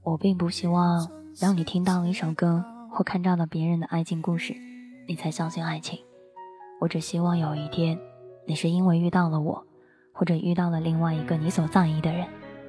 [0.05, 4.55] 我并不希望让你听到一首歌或看到了别人的爱情故事，
[5.09, 5.99] 你才相信爱情。
[6.81, 7.99] 我只希望有一天，
[8.47, 9.65] 你是因为遇到了我。
[10.19, 12.27] 或者遇到了另外一个你所在意的人，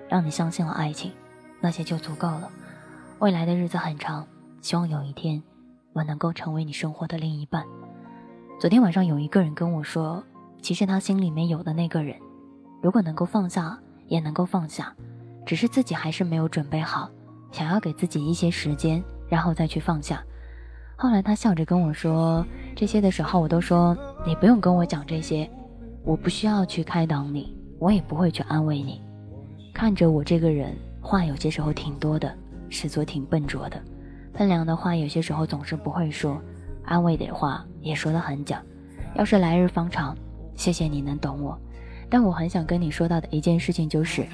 [0.08, 1.12] 让你相信了爱情，
[1.60, 2.48] 那些就足够了。
[3.18, 4.28] 未来的日子很长，
[4.62, 5.42] 希望有一天
[5.94, 7.66] 我能够成为你生活的另一半。
[8.60, 10.24] 昨天晚上有一个人跟我说，
[10.62, 12.16] 其实他心里面有的那个人，
[12.84, 14.94] 如果能够放下，也能够放下，
[15.44, 17.10] 只是自己还是没有准备好，
[17.52, 20.24] 想要给自己一些时间，然后再去放下。
[20.96, 22.46] 后来他笑着跟我说
[22.76, 25.50] 这些的时候，我都说你不用跟我讲这些。
[26.10, 29.00] 我不需要去开导你，我也不会去安慰你。
[29.72, 32.36] 看着我这个人，话有些时候挺多的，
[32.68, 33.80] 实则挺笨拙的。
[34.34, 36.42] 分量的话有些时候总是不会说，
[36.84, 38.60] 安慰的话也说得很假。
[39.14, 40.18] 要是来日方长，
[40.56, 41.56] 谢谢你能懂我。
[42.10, 44.26] 但我很想跟你说到的一件事情就是，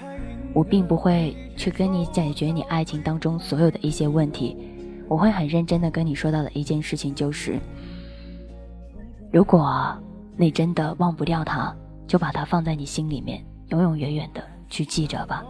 [0.53, 4.55] 我并不会去跟你解决你爱情当中所有的一些问题。
[5.09, 7.59] 我会很认真的跟你说到的一件事情就是，
[9.29, 9.93] 如果。
[10.37, 11.73] 你真的忘不掉他，
[12.07, 15.43] 就把他放在你心里面，永永远远的去记着吧。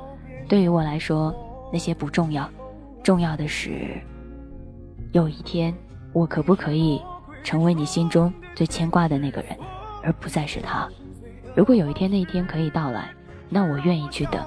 [0.48, 1.36] 对于我来说，
[1.74, 2.48] 那些不重要，
[3.04, 4.00] 重要的是，
[5.12, 5.74] 有一天
[6.14, 7.02] 我可不可以
[7.44, 9.58] 成为你心中最牵挂的那个人，
[10.04, 10.88] 而不再是他。
[11.56, 13.10] 如果有一天那一天可以到来，
[13.50, 14.46] 那我愿意去等。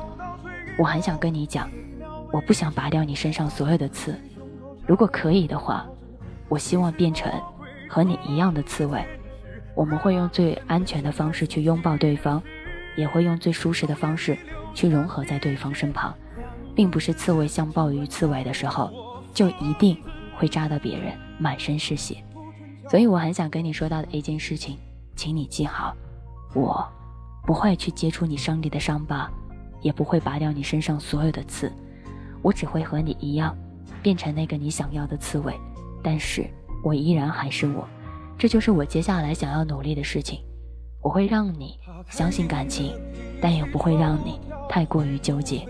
[0.78, 1.68] 我很想跟你讲，
[2.32, 4.14] 我不想拔掉你身上所有的刺。
[4.86, 5.84] 如果可以的话，
[6.48, 7.28] 我希望变成
[7.88, 9.04] 和你一样的刺猬。
[9.78, 12.42] 我们会用最安全的方式去拥抱对方，
[12.96, 14.36] 也会用最舒适的方式
[14.74, 16.12] 去融合在对方身旁，
[16.74, 18.90] 并不是刺猬相抱于刺猬的时候，
[19.32, 19.96] 就一定
[20.36, 22.16] 会扎到别人满身是血。
[22.90, 24.76] 所以我很想跟你说到的一件事情，
[25.14, 25.94] 请你记好，
[26.56, 26.84] 我
[27.46, 29.30] 不会去接触你伤里的伤疤，
[29.80, 31.72] 也不会拔掉你身上所有的刺，
[32.42, 33.56] 我只会和你一样，
[34.02, 35.54] 变成那个你想要的刺猬，
[36.02, 36.44] 但是
[36.82, 37.88] 我依然还是我。
[38.38, 40.38] 这就是我接下来想要努力的事情，
[41.02, 41.76] 我会让你
[42.08, 42.94] 相信感情，
[43.42, 45.66] 但也不会让你太过于纠结。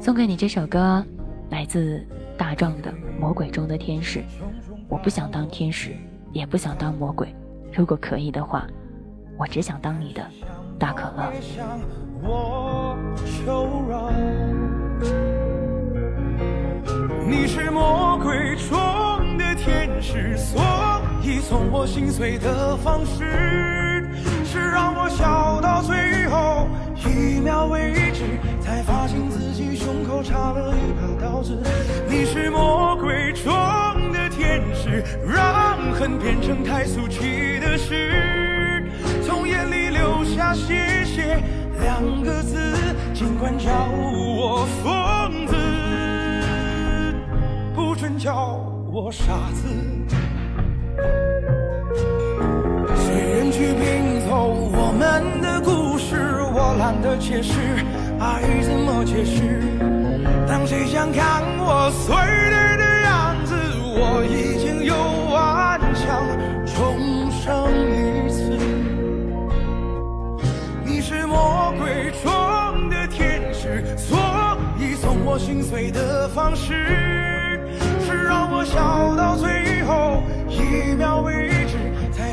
[0.00, 1.04] 送给你这首歌，
[1.50, 2.06] 来自
[2.38, 4.20] 大壮的《魔鬼中的天使》。
[4.88, 5.96] 我不想当天使，
[6.32, 7.34] 也不想当魔鬼，
[7.72, 8.64] 如果可以的话，
[9.36, 10.24] 我只想当你的
[10.78, 11.32] 大可乐。
[17.28, 20.60] 你是魔鬼中的天使，所
[21.24, 24.08] 以送我心碎的方式，
[24.44, 26.66] 是让我笑到最后
[27.06, 28.24] 一秒为止，
[28.60, 31.56] 才发现自己胸口插了一把刀子。
[32.08, 33.52] 你是魔鬼中
[34.12, 38.84] 的天使，让恨变成太俗气的事，
[39.24, 41.40] 从眼里流下谢谢
[41.80, 42.76] 两个字，
[43.14, 45.54] 尽管叫我疯子。
[47.76, 48.58] 不准叫
[48.92, 49.22] 我傻
[49.54, 49.68] 子。
[53.52, 56.16] 去拼凑我们的故事，
[56.54, 57.52] 我懒得解释
[58.18, 59.60] 爱怎么解释。
[60.48, 63.54] 当谁想看我碎裂的样子，
[63.94, 64.94] 我已经有
[65.30, 66.24] 顽强
[66.64, 68.56] 重生一次。
[70.82, 74.18] 你是魔鬼中的天使，所
[74.78, 77.60] 以送我心碎的方式
[78.00, 81.51] 是让我笑到最后一秒为止，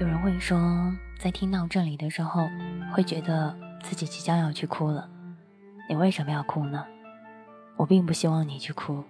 [0.00, 0.58] 有人会说，
[1.18, 2.48] 在听到这里的时候，
[2.90, 5.06] 会觉得自己即将要去哭了。
[5.90, 6.82] 你为什么要哭呢？
[7.76, 9.04] 我并不希望你去哭，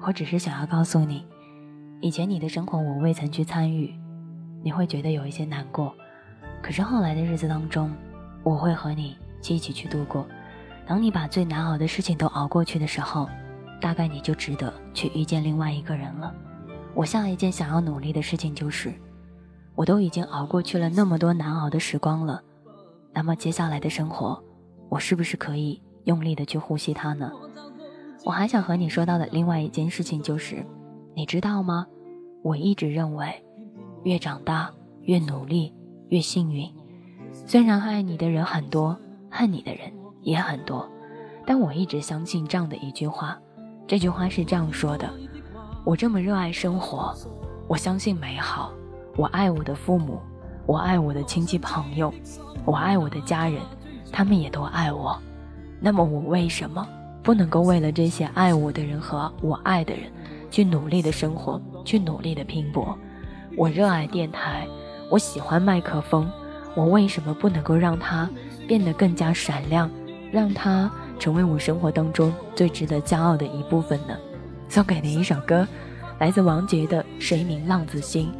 [0.00, 1.26] 我只是想要告诉你，
[2.00, 3.94] 以前你的生活我未曾去参与，
[4.62, 5.94] 你会觉得有一些难过。
[6.62, 7.94] 可是后来的日子当中，
[8.42, 10.26] 我会和你一起去度过。
[10.86, 13.28] 当你把最难熬的事情都熬过去的时候，
[13.78, 16.34] 大概你就值得去遇见另外一个人了。
[16.94, 18.90] 我下一件想要努力的事情就是。
[19.80, 22.42] 我都已经熬过去了那么多难熬的时光了，
[23.14, 24.38] 那么接下来的生活，
[24.90, 27.32] 我是不是可以用力的去呼吸它呢？
[28.26, 30.62] 我还想和你说到的另外一件事情就是，
[31.14, 31.86] 你知道吗？
[32.42, 33.42] 我一直认为，
[34.04, 34.70] 越长大
[35.04, 35.74] 越努力
[36.10, 36.70] 越幸运。
[37.32, 38.94] 虽然爱你的人很多，
[39.30, 40.86] 恨你的人也很多，
[41.46, 43.40] 但我一直相信这样的一句话。
[43.86, 45.10] 这句话是这样说的：
[45.86, 47.14] 我这么热爱生活，
[47.66, 48.70] 我相信美好。
[49.16, 50.20] 我爱我的父母，
[50.66, 52.12] 我爱我的亲戚朋友，
[52.64, 53.60] 我爱我的家人，
[54.12, 55.18] 他们也都爱我。
[55.80, 56.86] 那么我为什么
[57.22, 60.04] 不能够为了这些爱我的人和我爱的人，
[60.50, 62.96] 去努力的生活，去努力的拼搏？
[63.56, 64.66] 我热爱电台，
[65.10, 66.30] 我喜欢麦克风，
[66.74, 68.28] 我为什么不能够让它
[68.66, 69.90] 变得更加闪亮，
[70.30, 74.16] 让它成为我生活当中最值得骄傲的一部分呢？
[74.68, 75.66] 送给你一首歌，
[76.20, 78.32] 来自王杰的《谁明浪子心》。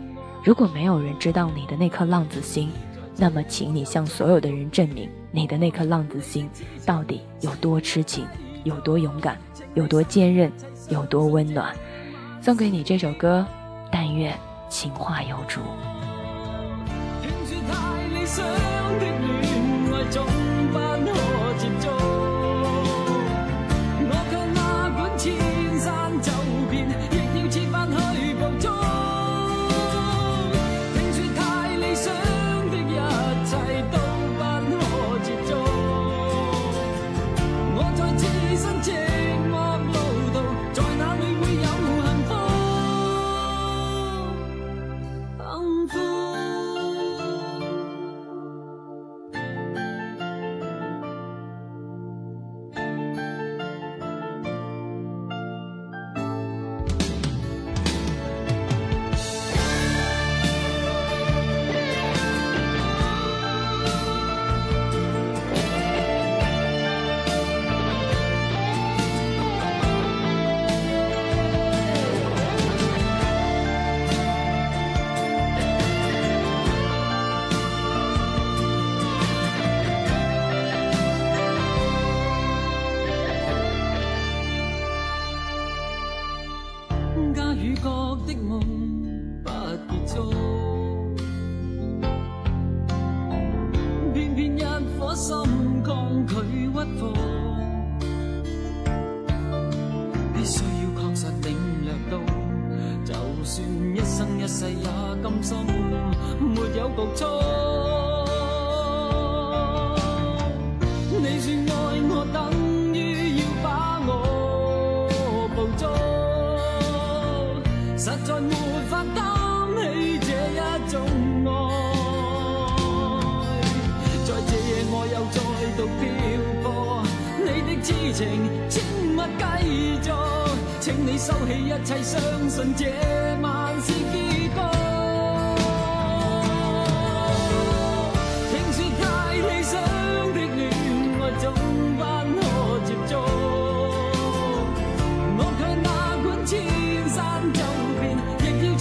[0.43, 2.71] 如果没有人知道你的那颗浪子心，
[3.17, 6.49] 那么请你向所有的人证明你的那颗浪子心
[6.87, 8.27] 到底有多痴情，
[8.65, 9.37] 有多勇敢，
[9.75, 10.51] 有多坚韧，
[10.89, 11.77] 有多温暖。
[12.41, 13.47] 送给你这首歌，
[13.93, 14.35] 但愿
[14.71, 15.61] 情话有主。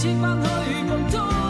[0.02, 1.49] 哪管千山走遍，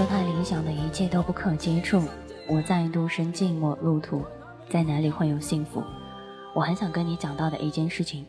[0.00, 2.02] 说他理想的一切都不可接触，
[2.48, 4.24] 我再度生寂寞路途，
[4.66, 5.82] 在哪里会有幸福？
[6.54, 8.24] 我很想跟你讲到的一件事情，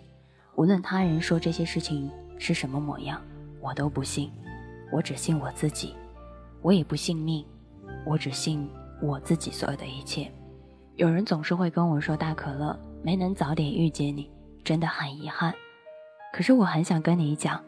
[0.56, 3.22] 无论他人说这些事情是什么模样，
[3.62, 4.30] 我都不信，
[4.92, 5.96] 我只信我自己，
[6.62, 7.46] 我也不信命，
[8.06, 8.70] 我只信
[9.02, 10.30] 我自己所有的一切。
[10.98, 14.30] 有人总是会跟我说：“大可乐没能早点遇见你，
[14.66, 15.54] 真的很遗憾。”
[16.36, 17.64] 可是我很想跟你讲，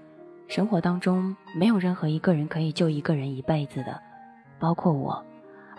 [0.54, 4.00] 生活当中没有任何一个人可以救一个人一辈子的，
[4.60, 5.26] 包括我。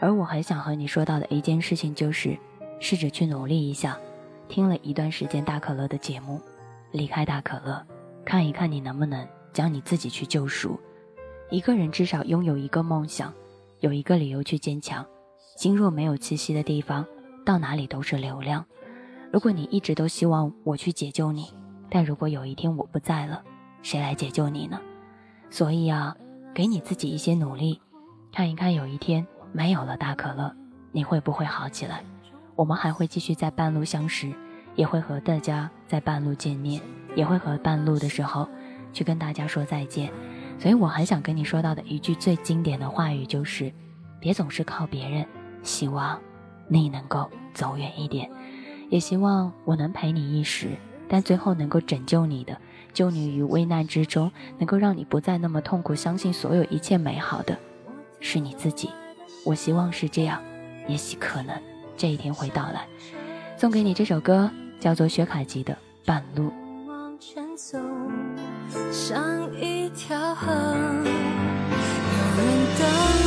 [0.01, 2.37] 而我很想和你说到的一件事情就是，
[2.81, 3.97] 试着去努力一下。
[4.49, 6.41] 听了一段时间大可乐的节目，
[6.91, 7.87] 离开大可乐，
[8.25, 10.77] 看一看你能不能将你自己去救赎。
[11.51, 13.33] 一个人至少拥有一个梦想，
[13.79, 15.07] 有一个理由去坚强。
[15.57, 17.07] 心若没有栖息的地方，
[17.47, 18.67] 到哪里都是流量。
[19.31, 21.47] 如果你一直都希望我去解救你，
[21.89, 23.41] 但如果有一天我不在了，
[23.85, 24.81] 谁来解救你呢？
[25.51, 26.17] 所以啊，
[26.55, 27.81] 给你自己一些努力，
[28.33, 30.51] 看一看有一天没有了大可乐，
[30.91, 32.03] 你会不会好起来？
[32.57, 34.33] 我们还会继续在半路相识，
[34.75, 36.81] 也会和大家在半路见面，
[37.15, 38.49] 也会和半路的时候
[38.93, 40.11] 去跟大家说再见。
[40.59, 43.71] 所以我很想跟你说到的一句最经典的话语就是：
[44.19, 45.27] 别总是靠别人，
[45.63, 46.19] 希望
[46.69, 48.31] 你能够走远一点，
[48.89, 50.71] 也希望我能陪你一时，
[51.07, 52.59] 但最后能够拯救你的，
[52.95, 57.59] 救你于危难之中，能够让你不再那么痛苦，相信所有一切美好的，
[58.21, 58.89] 是你自己。
[59.45, 60.41] 我希望是这样，
[60.89, 61.55] 也许可能。
[61.97, 62.87] 这一天会到来。
[63.57, 65.75] 送给你这首歌，叫做薛凯琪的
[66.07, 66.45] 《半路》。
[66.89, 67.79] 往前走，
[68.91, 69.23] 像
[69.61, 70.53] 一条河。
[70.53, 70.61] 有
[72.37, 73.24] 人等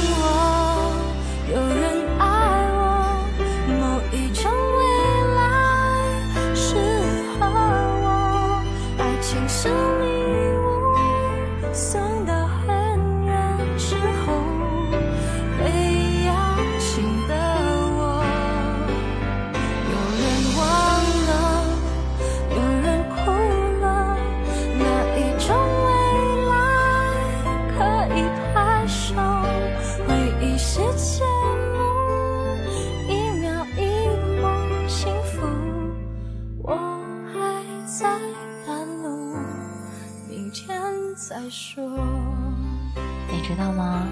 [41.50, 44.06] 你知道吗？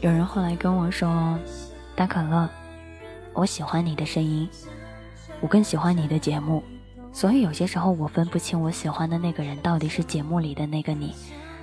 [0.00, 1.38] 有人后来跟我说
[1.94, 2.48] ：“大可乐，
[3.34, 4.48] 我喜欢你的声音，
[5.42, 6.64] 我更喜欢你的节目，
[7.12, 11.14] 所以有些时候我分不清我喜欢的那个人到底是节目里的那个你，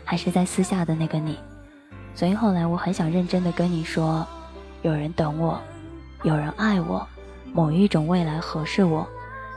[0.05, 1.39] 还是在私下的那个你。
[2.13, 4.23] 所以后来我很想认真的跟你说，
[4.83, 5.59] 有人等我，
[6.21, 7.07] 有人爱我，
[7.51, 9.07] 某一种未来合适我，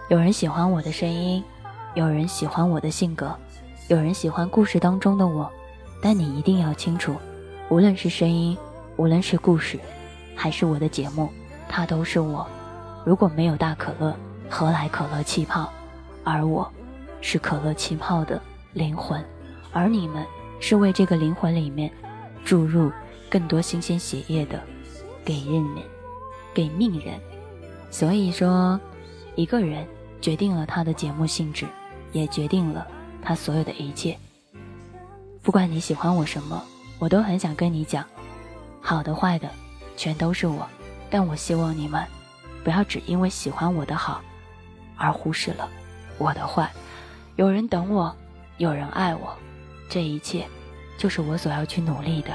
[0.09, 1.45] 有人喜欢我的声音，
[1.95, 3.37] 有人喜欢我的性格，
[3.89, 5.51] 有人喜欢故事当中的我。”
[6.03, 7.17] 但你一定要清楚，
[7.71, 8.55] 无论是声音，
[8.97, 9.81] 无论是故事，
[10.37, 11.31] 还是我的节目，
[11.67, 12.47] 它都是我。
[13.07, 14.15] 如果没有大可乐，
[14.51, 15.73] 何来可乐气泡？
[16.23, 16.71] 而我，
[17.23, 18.39] 是可乐气泡的
[18.75, 19.25] 灵魂，
[19.73, 20.23] 而你们
[20.61, 21.91] 是为这个灵魂里面
[22.45, 22.93] 注入
[23.31, 24.61] 更多新鲜血液的
[25.25, 25.65] 给人，
[26.53, 27.19] 给命人。
[27.91, 28.79] 所以说，
[29.37, 29.87] 一个人
[30.21, 31.65] 决定了他的节目性质，
[32.13, 32.87] 也决定了
[33.25, 34.17] 他所有的一切。
[35.43, 36.63] 不管你喜欢我什么，
[36.99, 38.05] 我都很想跟你讲，
[38.81, 39.51] 好的坏的，
[39.97, 40.67] 全都是我。
[41.11, 42.05] 但我希望你们
[42.63, 44.21] 不要只因为喜欢我的好，
[44.97, 45.69] 而忽视了
[46.19, 46.71] 我的坏。
[47.37, 48.15] 有人等我，
[48.59, 49.37] 有人爱我，
[49.89, 50.47] 这一切
[50.99, 52.31] 就是我所要去努力的。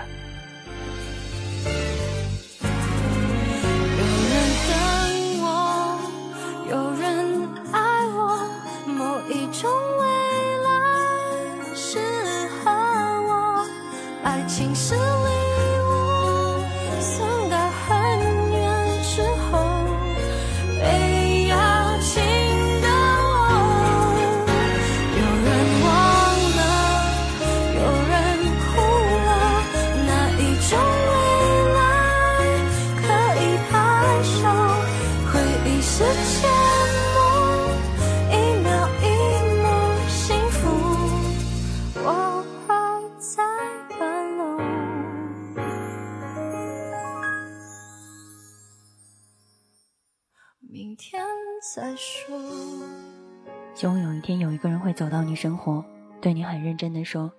[55.10, 55.84] 到你生活，
[56.22, 57.32] 对你很认真的说，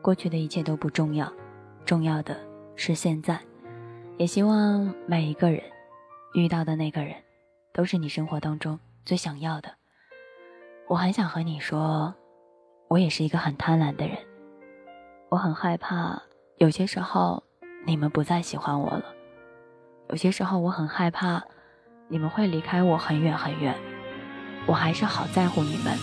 [0.00, 1.30] 过去的一切都不重要，
[1.84, 2.36] 重要的
[2.76, 3.38] 是现在。
[4.16, 5.62] 也希望每一个人
[6.34, 7.14] 遇到的那个人，
[7.72, 9.70] 都是你生活当中最想要的。
[10.88, 12.14] 我很想和你说，
[12.88, 14.16] 我也是一个很贪婪的人。
[15.28, 16.20] 我很害怕，
[16.56, 17.42] 有些时候
[17.86, 19.04] 你们不再喜欢我了；
[20.08, 21.42] 有些时候我很害怕，
[22.08, 23.74] 你们会离开我很远很远。
[24.66, 25.96] 我还是好在乎你们，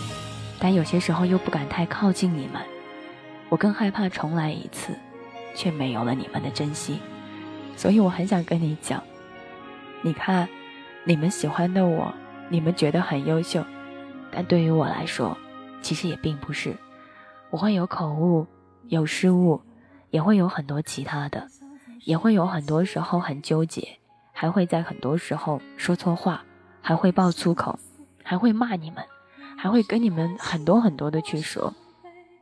[0.58, 2.60] 但有些时候又不敢太靠近你们。
[3.48, 4.92] 我更害怕重来一次，
[5.54, 6.98] 却没有了你们的珍惜。
[7.76, 9.02] 所以我很想跟你讲，
[10.02, 10.48] 你看，
[11.04, 12.12] 你们喜欢的我，
[12.48, 13.64] 你们觉得很优秀。
[14.32, 15.36] 但对于我来说，
[15.80, 16.74] 其实也并不是。
[17.50, 18.46] 我会有口误，
[18.88, 19.60] 有失误，
[20.10, 21.46] 也会有很多其他的，
[22.04, 23.98] 也会有很多时候很纠结，
[24.32, 26.42] 还会在很多时候说错话，
[26.80, 27.78] 还会爆粗口，
[28.24, 29.04] 还会骂你们，
[29.56, 31.74] 还会跟你们很多很多的去说。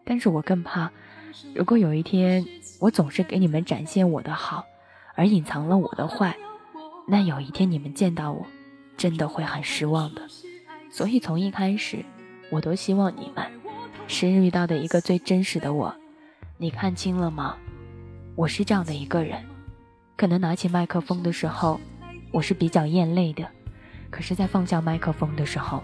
[0.05, 0.91] 但是我更怕，
[1.55, 2.45] 如果有一天
[2.81, 4.65] 我总是给你们展现我的好，
[5.15, 6.37] 而隐藏了我的坏，
[7.07, 8.47] 那有一天你们见到我，
[8.97, 10.23] 真的会很失望的。
[10.91, 12.05] 所以从一开始，
[12.51, 13.47] 我都希望你们
[14.07, 15.95] 是遇到的一个最真实的我。
[16.59, 17.57] 你看清了吗？
[18.37, 19.43] 我是这样的一个人，
[20.17, 21.81] 可能拿起麦克风的时候，
[22.33, 23.45] 我是比较艳泪的；
[24.11, 25.83] 可是，在放下麦克风的时候，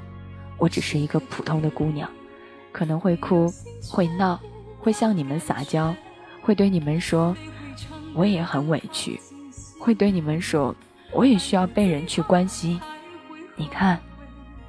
[0.61, 2.08] 我只是一个普通的姑娘，
[2.70, 3.52] 可能会哭、
[3.88, 4.38] 会闹、
[4.78, 5.92] 会向你们撒娇，
[6.40, 7.34] 会对你们说
[8.14, 9.18] 我也很委屈，
[9.80, 10.72] 会对你们说
[11.12, 12.80] 我也需要被人去关心。
[13.56, 13.98] 你看。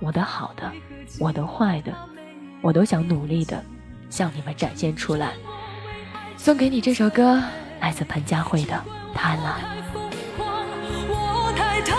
[0.04, 0.72] 我的好的，
[1.20, 1.94] 我的坏的，
[2.60, 3.64] 我都想努力的
[4.10, 5.34] 向你们展现出来。
[6.38, 7.39] 送给你这首歌，
[7.80, 8.74] 来自彭佳慧的
[9.14, 9.44] 《贪婪》。
[11.08, 11.96] 我太贪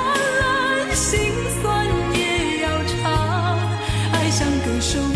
[0.91, 0.93] 婪，
[4.83, 5.12] 手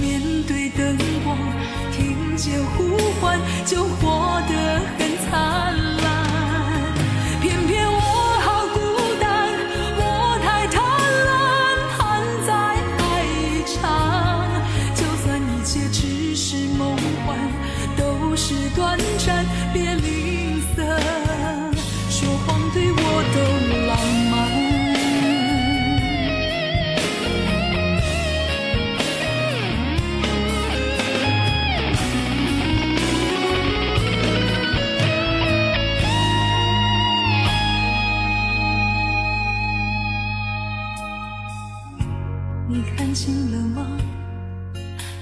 [42.94, 43.98] 看清了吗？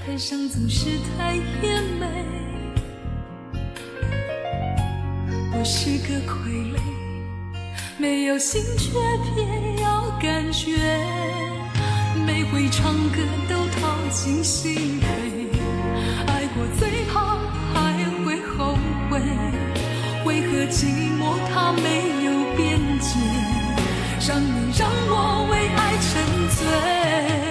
[0.04, 2.06] 台上总是太甜美，
[5.52, 6.78] 我是个傀儡，
[7.96, 8.92] 没有心却
[9.34, 10.76] 偏要感觉，
[12.26, 15.02] 每回唱歌都掏尽心扉。
[16.26, 17.38] 爱过最怕
[17.72, 18.76] 还会后
[19.08, 19.18] 悔，
[20.26, 20.84] 为何寂
[21.18, 21.82] 寞它没
[22.24, 23.18] 有边界，
[24.28, 26.12] 让你让我为爱沉
[26.50, 27.43] 醉？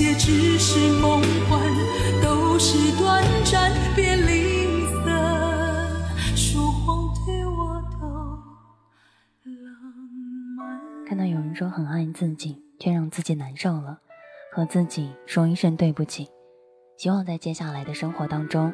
[0.00, 1.60] 也只是梦幻
[2.22, 5.04] 都是短暂别吝啬
[6.34, 8.08] 说谎对我都
[11.06, 13.98] 看到有人说很爱自己，却让自己难受了，
[14.54, 16.26] 和自己说一声对不起。
[16.96, 18.72] 希望在接下来的生活当中，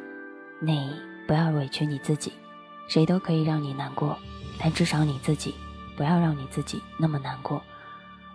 [0.61, 0.89] 你
[1.27, 2.31] 不要委屈你自己。
[2.87, 4.17] 谁都可以让你难过，
[4.57, 5.53] 但至少你自己
[5.97, 7.61] 不要让你自己那么难过。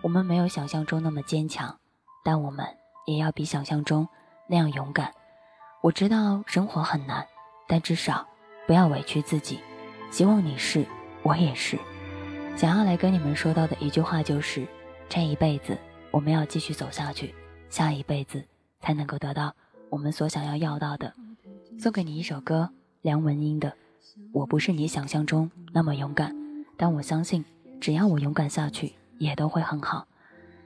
[0.01, 1.79] 我们没有想象中那么坚强，
[2.23, 2.67] 但我们
[3.05, 4.07] 也要比想象中
[4.47, 5.13] 那样勇敢。
[5.81, 7.25] 我知道生活很难，
[7.67, 8.25] 但至少
[8.65, 9.59] 不要委屈自己。
[10.11, 10.85] 希望你是，
[11.23, 11.77] 我也是。
[12.55, 14.67] 想要来跟你们说到的一句话就是：
[15.09, 15.77] 这一辈子
[16.11, 17.33] 我们要继续走下去，
[17.69, 18.43] 下一辈子
[18.79, 19.53] 才能够得到
[19.89, 21.13] 我们所想要要到的。
[21.79, 22.69] 送给你一首歌，
[23.01, 23.69] 梁文音的
[24.31, 26.33] 《我不是你想象中那么勇敢，
[26.77, 27.43] 但我相信，
[27.81, 30.07] 只要我勇敢下去，也都会很好。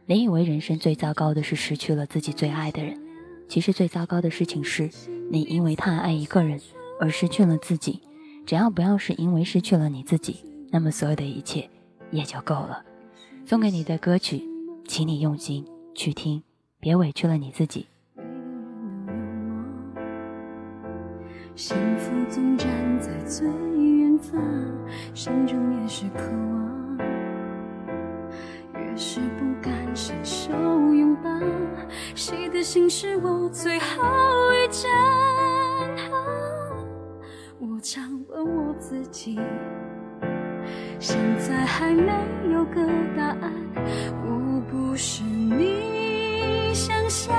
[0.09, 2.97] 你以为人生最糟糕的是失去了自己最爱的人，
[3.49, 4.89] 其实最糟糕的事情是
[5.29, 6.57] 你因为太爱一个人
[6.97, 7.99] 而失去了自己。
[8.45, 10.37] 只要不要是因为失去了你自己，
[10.71, 11.69] 那么所有的一切
[12.09, 12.85] 也就够了。
[13.45, 14.41] 送给你的歌曲，
[14.87, 16.41] 请你用心去听，
[16.79, 17.87] 别委屈了你自己。
[21.53, 24.41] 幸福总站在最远方，
[25.13, 26.76] 心中也是渴望，
[28.97, 31.29] 是不敢伸手拥抱，
[32.15, 34.03] 谁的心是我最后
[34.53, 34.89] 一站。
[37.59, 39.39] 我常问我自己，
[40.99, 42.11] 现在还没
[42.51, 42.83] 有个
[43.15, 43.53] 答案。
[44.25, 47.35] 我不是你想象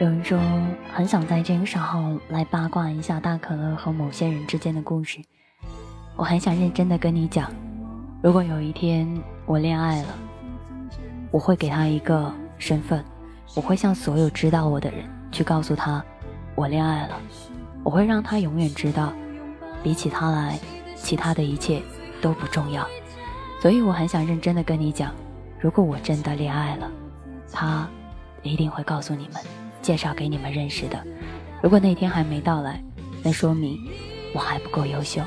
[0.00, 0.40] 有人说
[0.94, 5.20] 很想在这个时候来八卦一下大可乐和某些人之间的故事。
[6.16, 7.52] 我很想认真的跟你讲，
[8.22, 9.06] 如果有一天
[9.44, 10.08] 我恋爱了，
[11.30, 13.04] 我会给他一个身份，
[13.54, 16.02] 我会向所有知道我的人去告诉他
[16.54, 17.20] 我恋爱了。
[17.84, 19.12] 我会让他永远知道，
[19.82, 20.58] 比起他来，
[20.96, 21.82] 其他的一切
[22.20, 22.86] 都不重要。
[23.60, 25.12] 所以我很想认真的跟你讲，
[25.60, 26.90] 如果我真的恋爱了，
[27.52, 27.88] 他
[28.42, 29.42] 一定会告诉你们，
[29.82, 31.02] 介绍给你们认识的。
[31.60, 32.82] 如果那天还没到来，
[33.22, 33.76] 那说明
[34.32, 35.20] 我还不够优秀。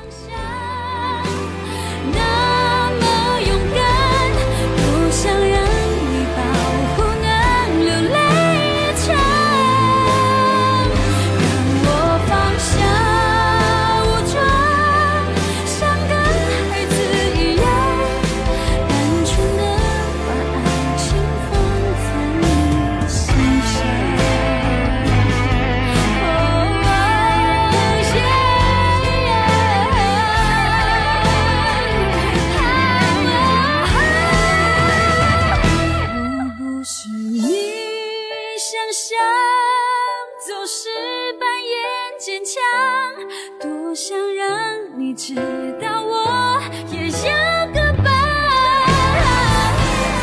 [45.14, 45.34] 知
[45.80, 46.60] 道我
[46.90, 48.04] 也要个伴，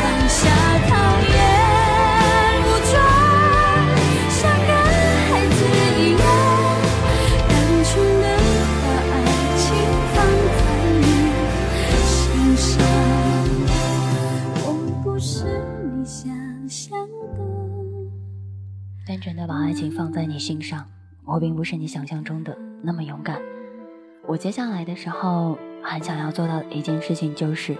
[0.00, 0.40] 放下
[0.88, 0.92] 讨
[1.30, 1.32] 厌
[2.64, 2.92] 武装，
[4.28, 4.70] 像个
[5.28, 5.58] 孩子
[5.96, 6.22] 一样，
[7.48, 7.50] 当
[7.84, 8.24] 初的
[8.82, 9.14] 把爱
[9.56, 9.62] 情
[10.12, 10.18] 放
[10.56, 10.58] 在
[10.98, 11.00] 你
[12.04, 12.18] 心
[12.56, 12.68] 上。
[14.64, 14.66] 我
[15.04, 15.30] 不是
[15.94, 16.18] 你想
[16.68, 17.38] 象的，
[19.06, 20.84] 单纯的把爱情放在你心上。
[21.24, 23.40] 我并不是你想象中的那么勇敢。
[24.26, 27.76] 我接下来的时候很想要做到的一件事情，就是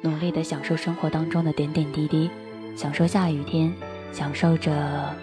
[0.00, 2.30] 努力的享受生活当中的点点滴滴，
[2.76, 3.72] 享受下雨天，
[4.12, 5.14] 享受着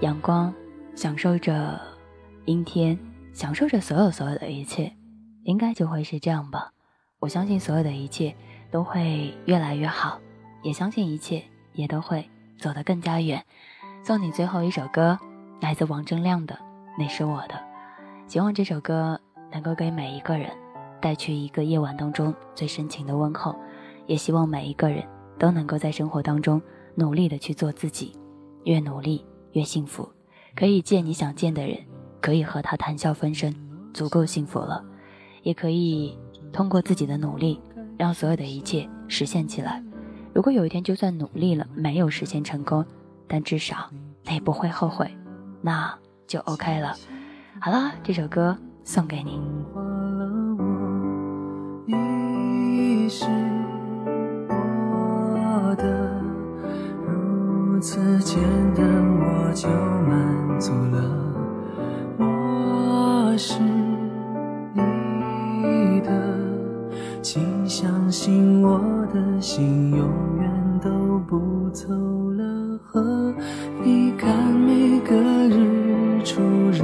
[0.00, 0.52] 阳光，
[0.94, 1.80] 享受着
[2.44, 2.98] 阴天，
[3.32, 4.92] 享受着所有所有的一切，
[5.42, 6.72] 应该就会是这样吧。
[7.18, 8.34] 我相信所有的一切
[8.70, 10.20] 都会越来越好，
[10.62, 11.42] 也相信一切
[11.72, 12.28] 也都会
[12.58, 13.44] 走得更加远。
[14.04, 15.18] 送你最后一首歌，
[15.60, 16.54] 来自王铮亮的
[16.98, 17.54] 《你是我的》，
[18.32, 19.20] 希望这首歌
[19.52, 20.50] 能够给每一个人
[21.00, 23.54] 带去一个夜晚当中最深情的问候，
[24.06, 25.04] 也希望每一个人
[25.38, 26.60] 都能够在生活当中
[26.94, 28.12] 努力的去做自己，
[28.64, 30.08] 越努力越幸福，
[30.54, 31.78] 可以见你想见的人，
[32.20, 33.54] 可以和他谈笑风生，
[33.92, 34.84] 足够幸福了，
[35.42, 36.18] 也可以
[36.52, 37.60] 通过自己的努力
[37.98, 39.82] 让所有的一切实现起来。
[40.32, 42.84] 如果有一天就算努力了没有实现成功，
[43.26, 43.90] 但至少
[44.24, 45.10] 你不会后悔，
[45.62, 46.94] 那就 OK 了。
[47.60, 49.40] 好了，这首歌送给你。
[51.86, 53.26] 你是
[54.48, 56.22] 我的，
[57.04, 58.40] 如此简
[58.76, 58.86] 单
[59.18, 59.68] 我就
[60.08, 61.02] 满足了。
[62.16, 63.60] 我是
[64.72, 64.80] 你
[66.02, 66.08] 的，
[67.20, 68.78] 请相信我
[69.12, 70.08] 的心永
[70.40, 71.88] 远都不走
[72.30, 72.78] 了。
[72.84, 73.34] 和
[73.82, 75.12] 你看每个
[75.48, 76.82] 日出日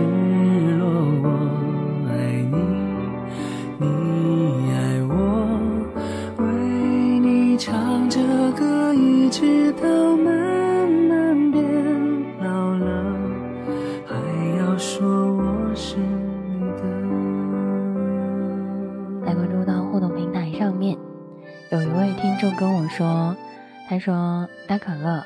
[0.78, 0.84] 落，
[1.22, 1.28] 我
[2.53, 2.59] 你
[3.78, 5.14] 你爱我
[6.36, 6.44] 为
[7.18, 8.20] 你唱着
[8.53, 9.88] 歌一直到
[10.18, 11.64] 慢慢变
[12.42, 13.16] 老了
[14.05, 14.14] 还
[14.59, 16.82] 要说我是你的。
[19.24, 20.98] 来关注到互动平台上面
[21.70, 23.34] 有一位听众跟我说
[23.88, 25.24] 他说大可乐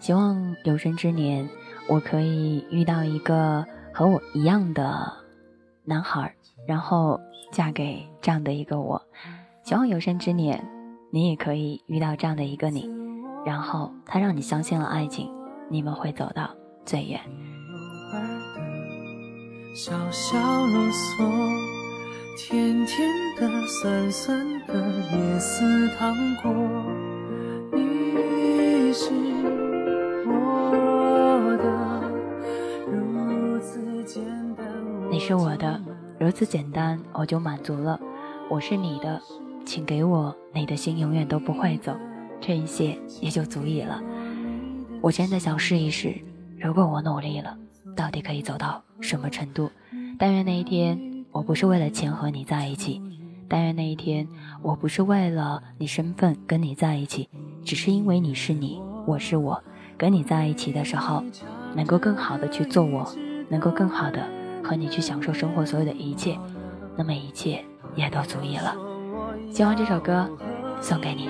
[0.00, 1.48] 希望有生之年
[1.88, 5.27] 我可以遇到一个和我一样的
[5.88, 6.34] 男孩，
[6.66, 7.18] 然后
[7.50, 9.02] 嫁给这样的一个我。
[9.62, 10.62] 希望有生之年
[11.10, 12.90] 你也可以遇到这样的一个你，
[13.46, 15.32] 然后他让你相信了爱情，
[15.70, 16.50] 你们会走到
[16.84, 17.18] 最远。
[19.74, 21.24] 小小啰嗦，
[22.36, 23.08] 甜甜
[23.38, 24.74] 的、酸酸的，
[25.10, 27.07] 也似糖果。
[35.28, 35.78] 是我的，
[36.18, 38.00] 如此简单，我就满足了。
[38.48, 39.20] 我是你的，
[39.66, 41.94] 请给我你的心，永远都不会走，
[42.40, 44.00] 这一切也就足以了。
[45.02, 46.14] 我真的想试一试，
[46.58, 47.54] 如果我努力了。
[47.94, 49.70] 到底可以走到什么程度？
[50.18, 50.98] 但愿那一天
[51.30, 52.98] 我不是为了钱和你在一起，
[53.50, 54.26] 但愿那一天
[54.62, 57.28] 我不是为了你身份跟你在一起，
[57.62, 59.62] 只是因为你是你，我是我，
[59.98, 61.22] 跟你在一起的时候，
[61.76, 63.06] 能够更好的去做我，
[63.50, 64.26] 能够更好的
[64.62, 66.38] 和你去享受生活所有的一切，
[66.96, 68.74] 那么一切也都足以了。
[69.52, 70.28] 希望这首歌
[70.80, 71.28] 送给你。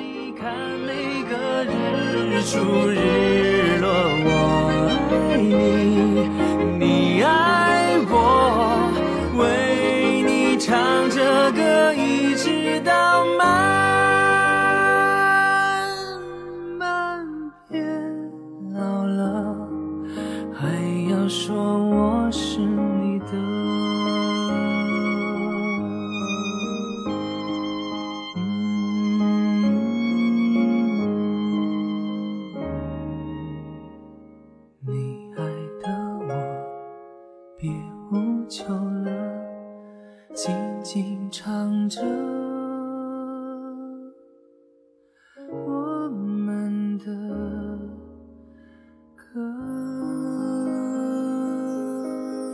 [6.79, 8.91] 你爱我，
[9.37, 13.88] 为你唱着歌，一直到慢
[41.39, 42.38] 唱着。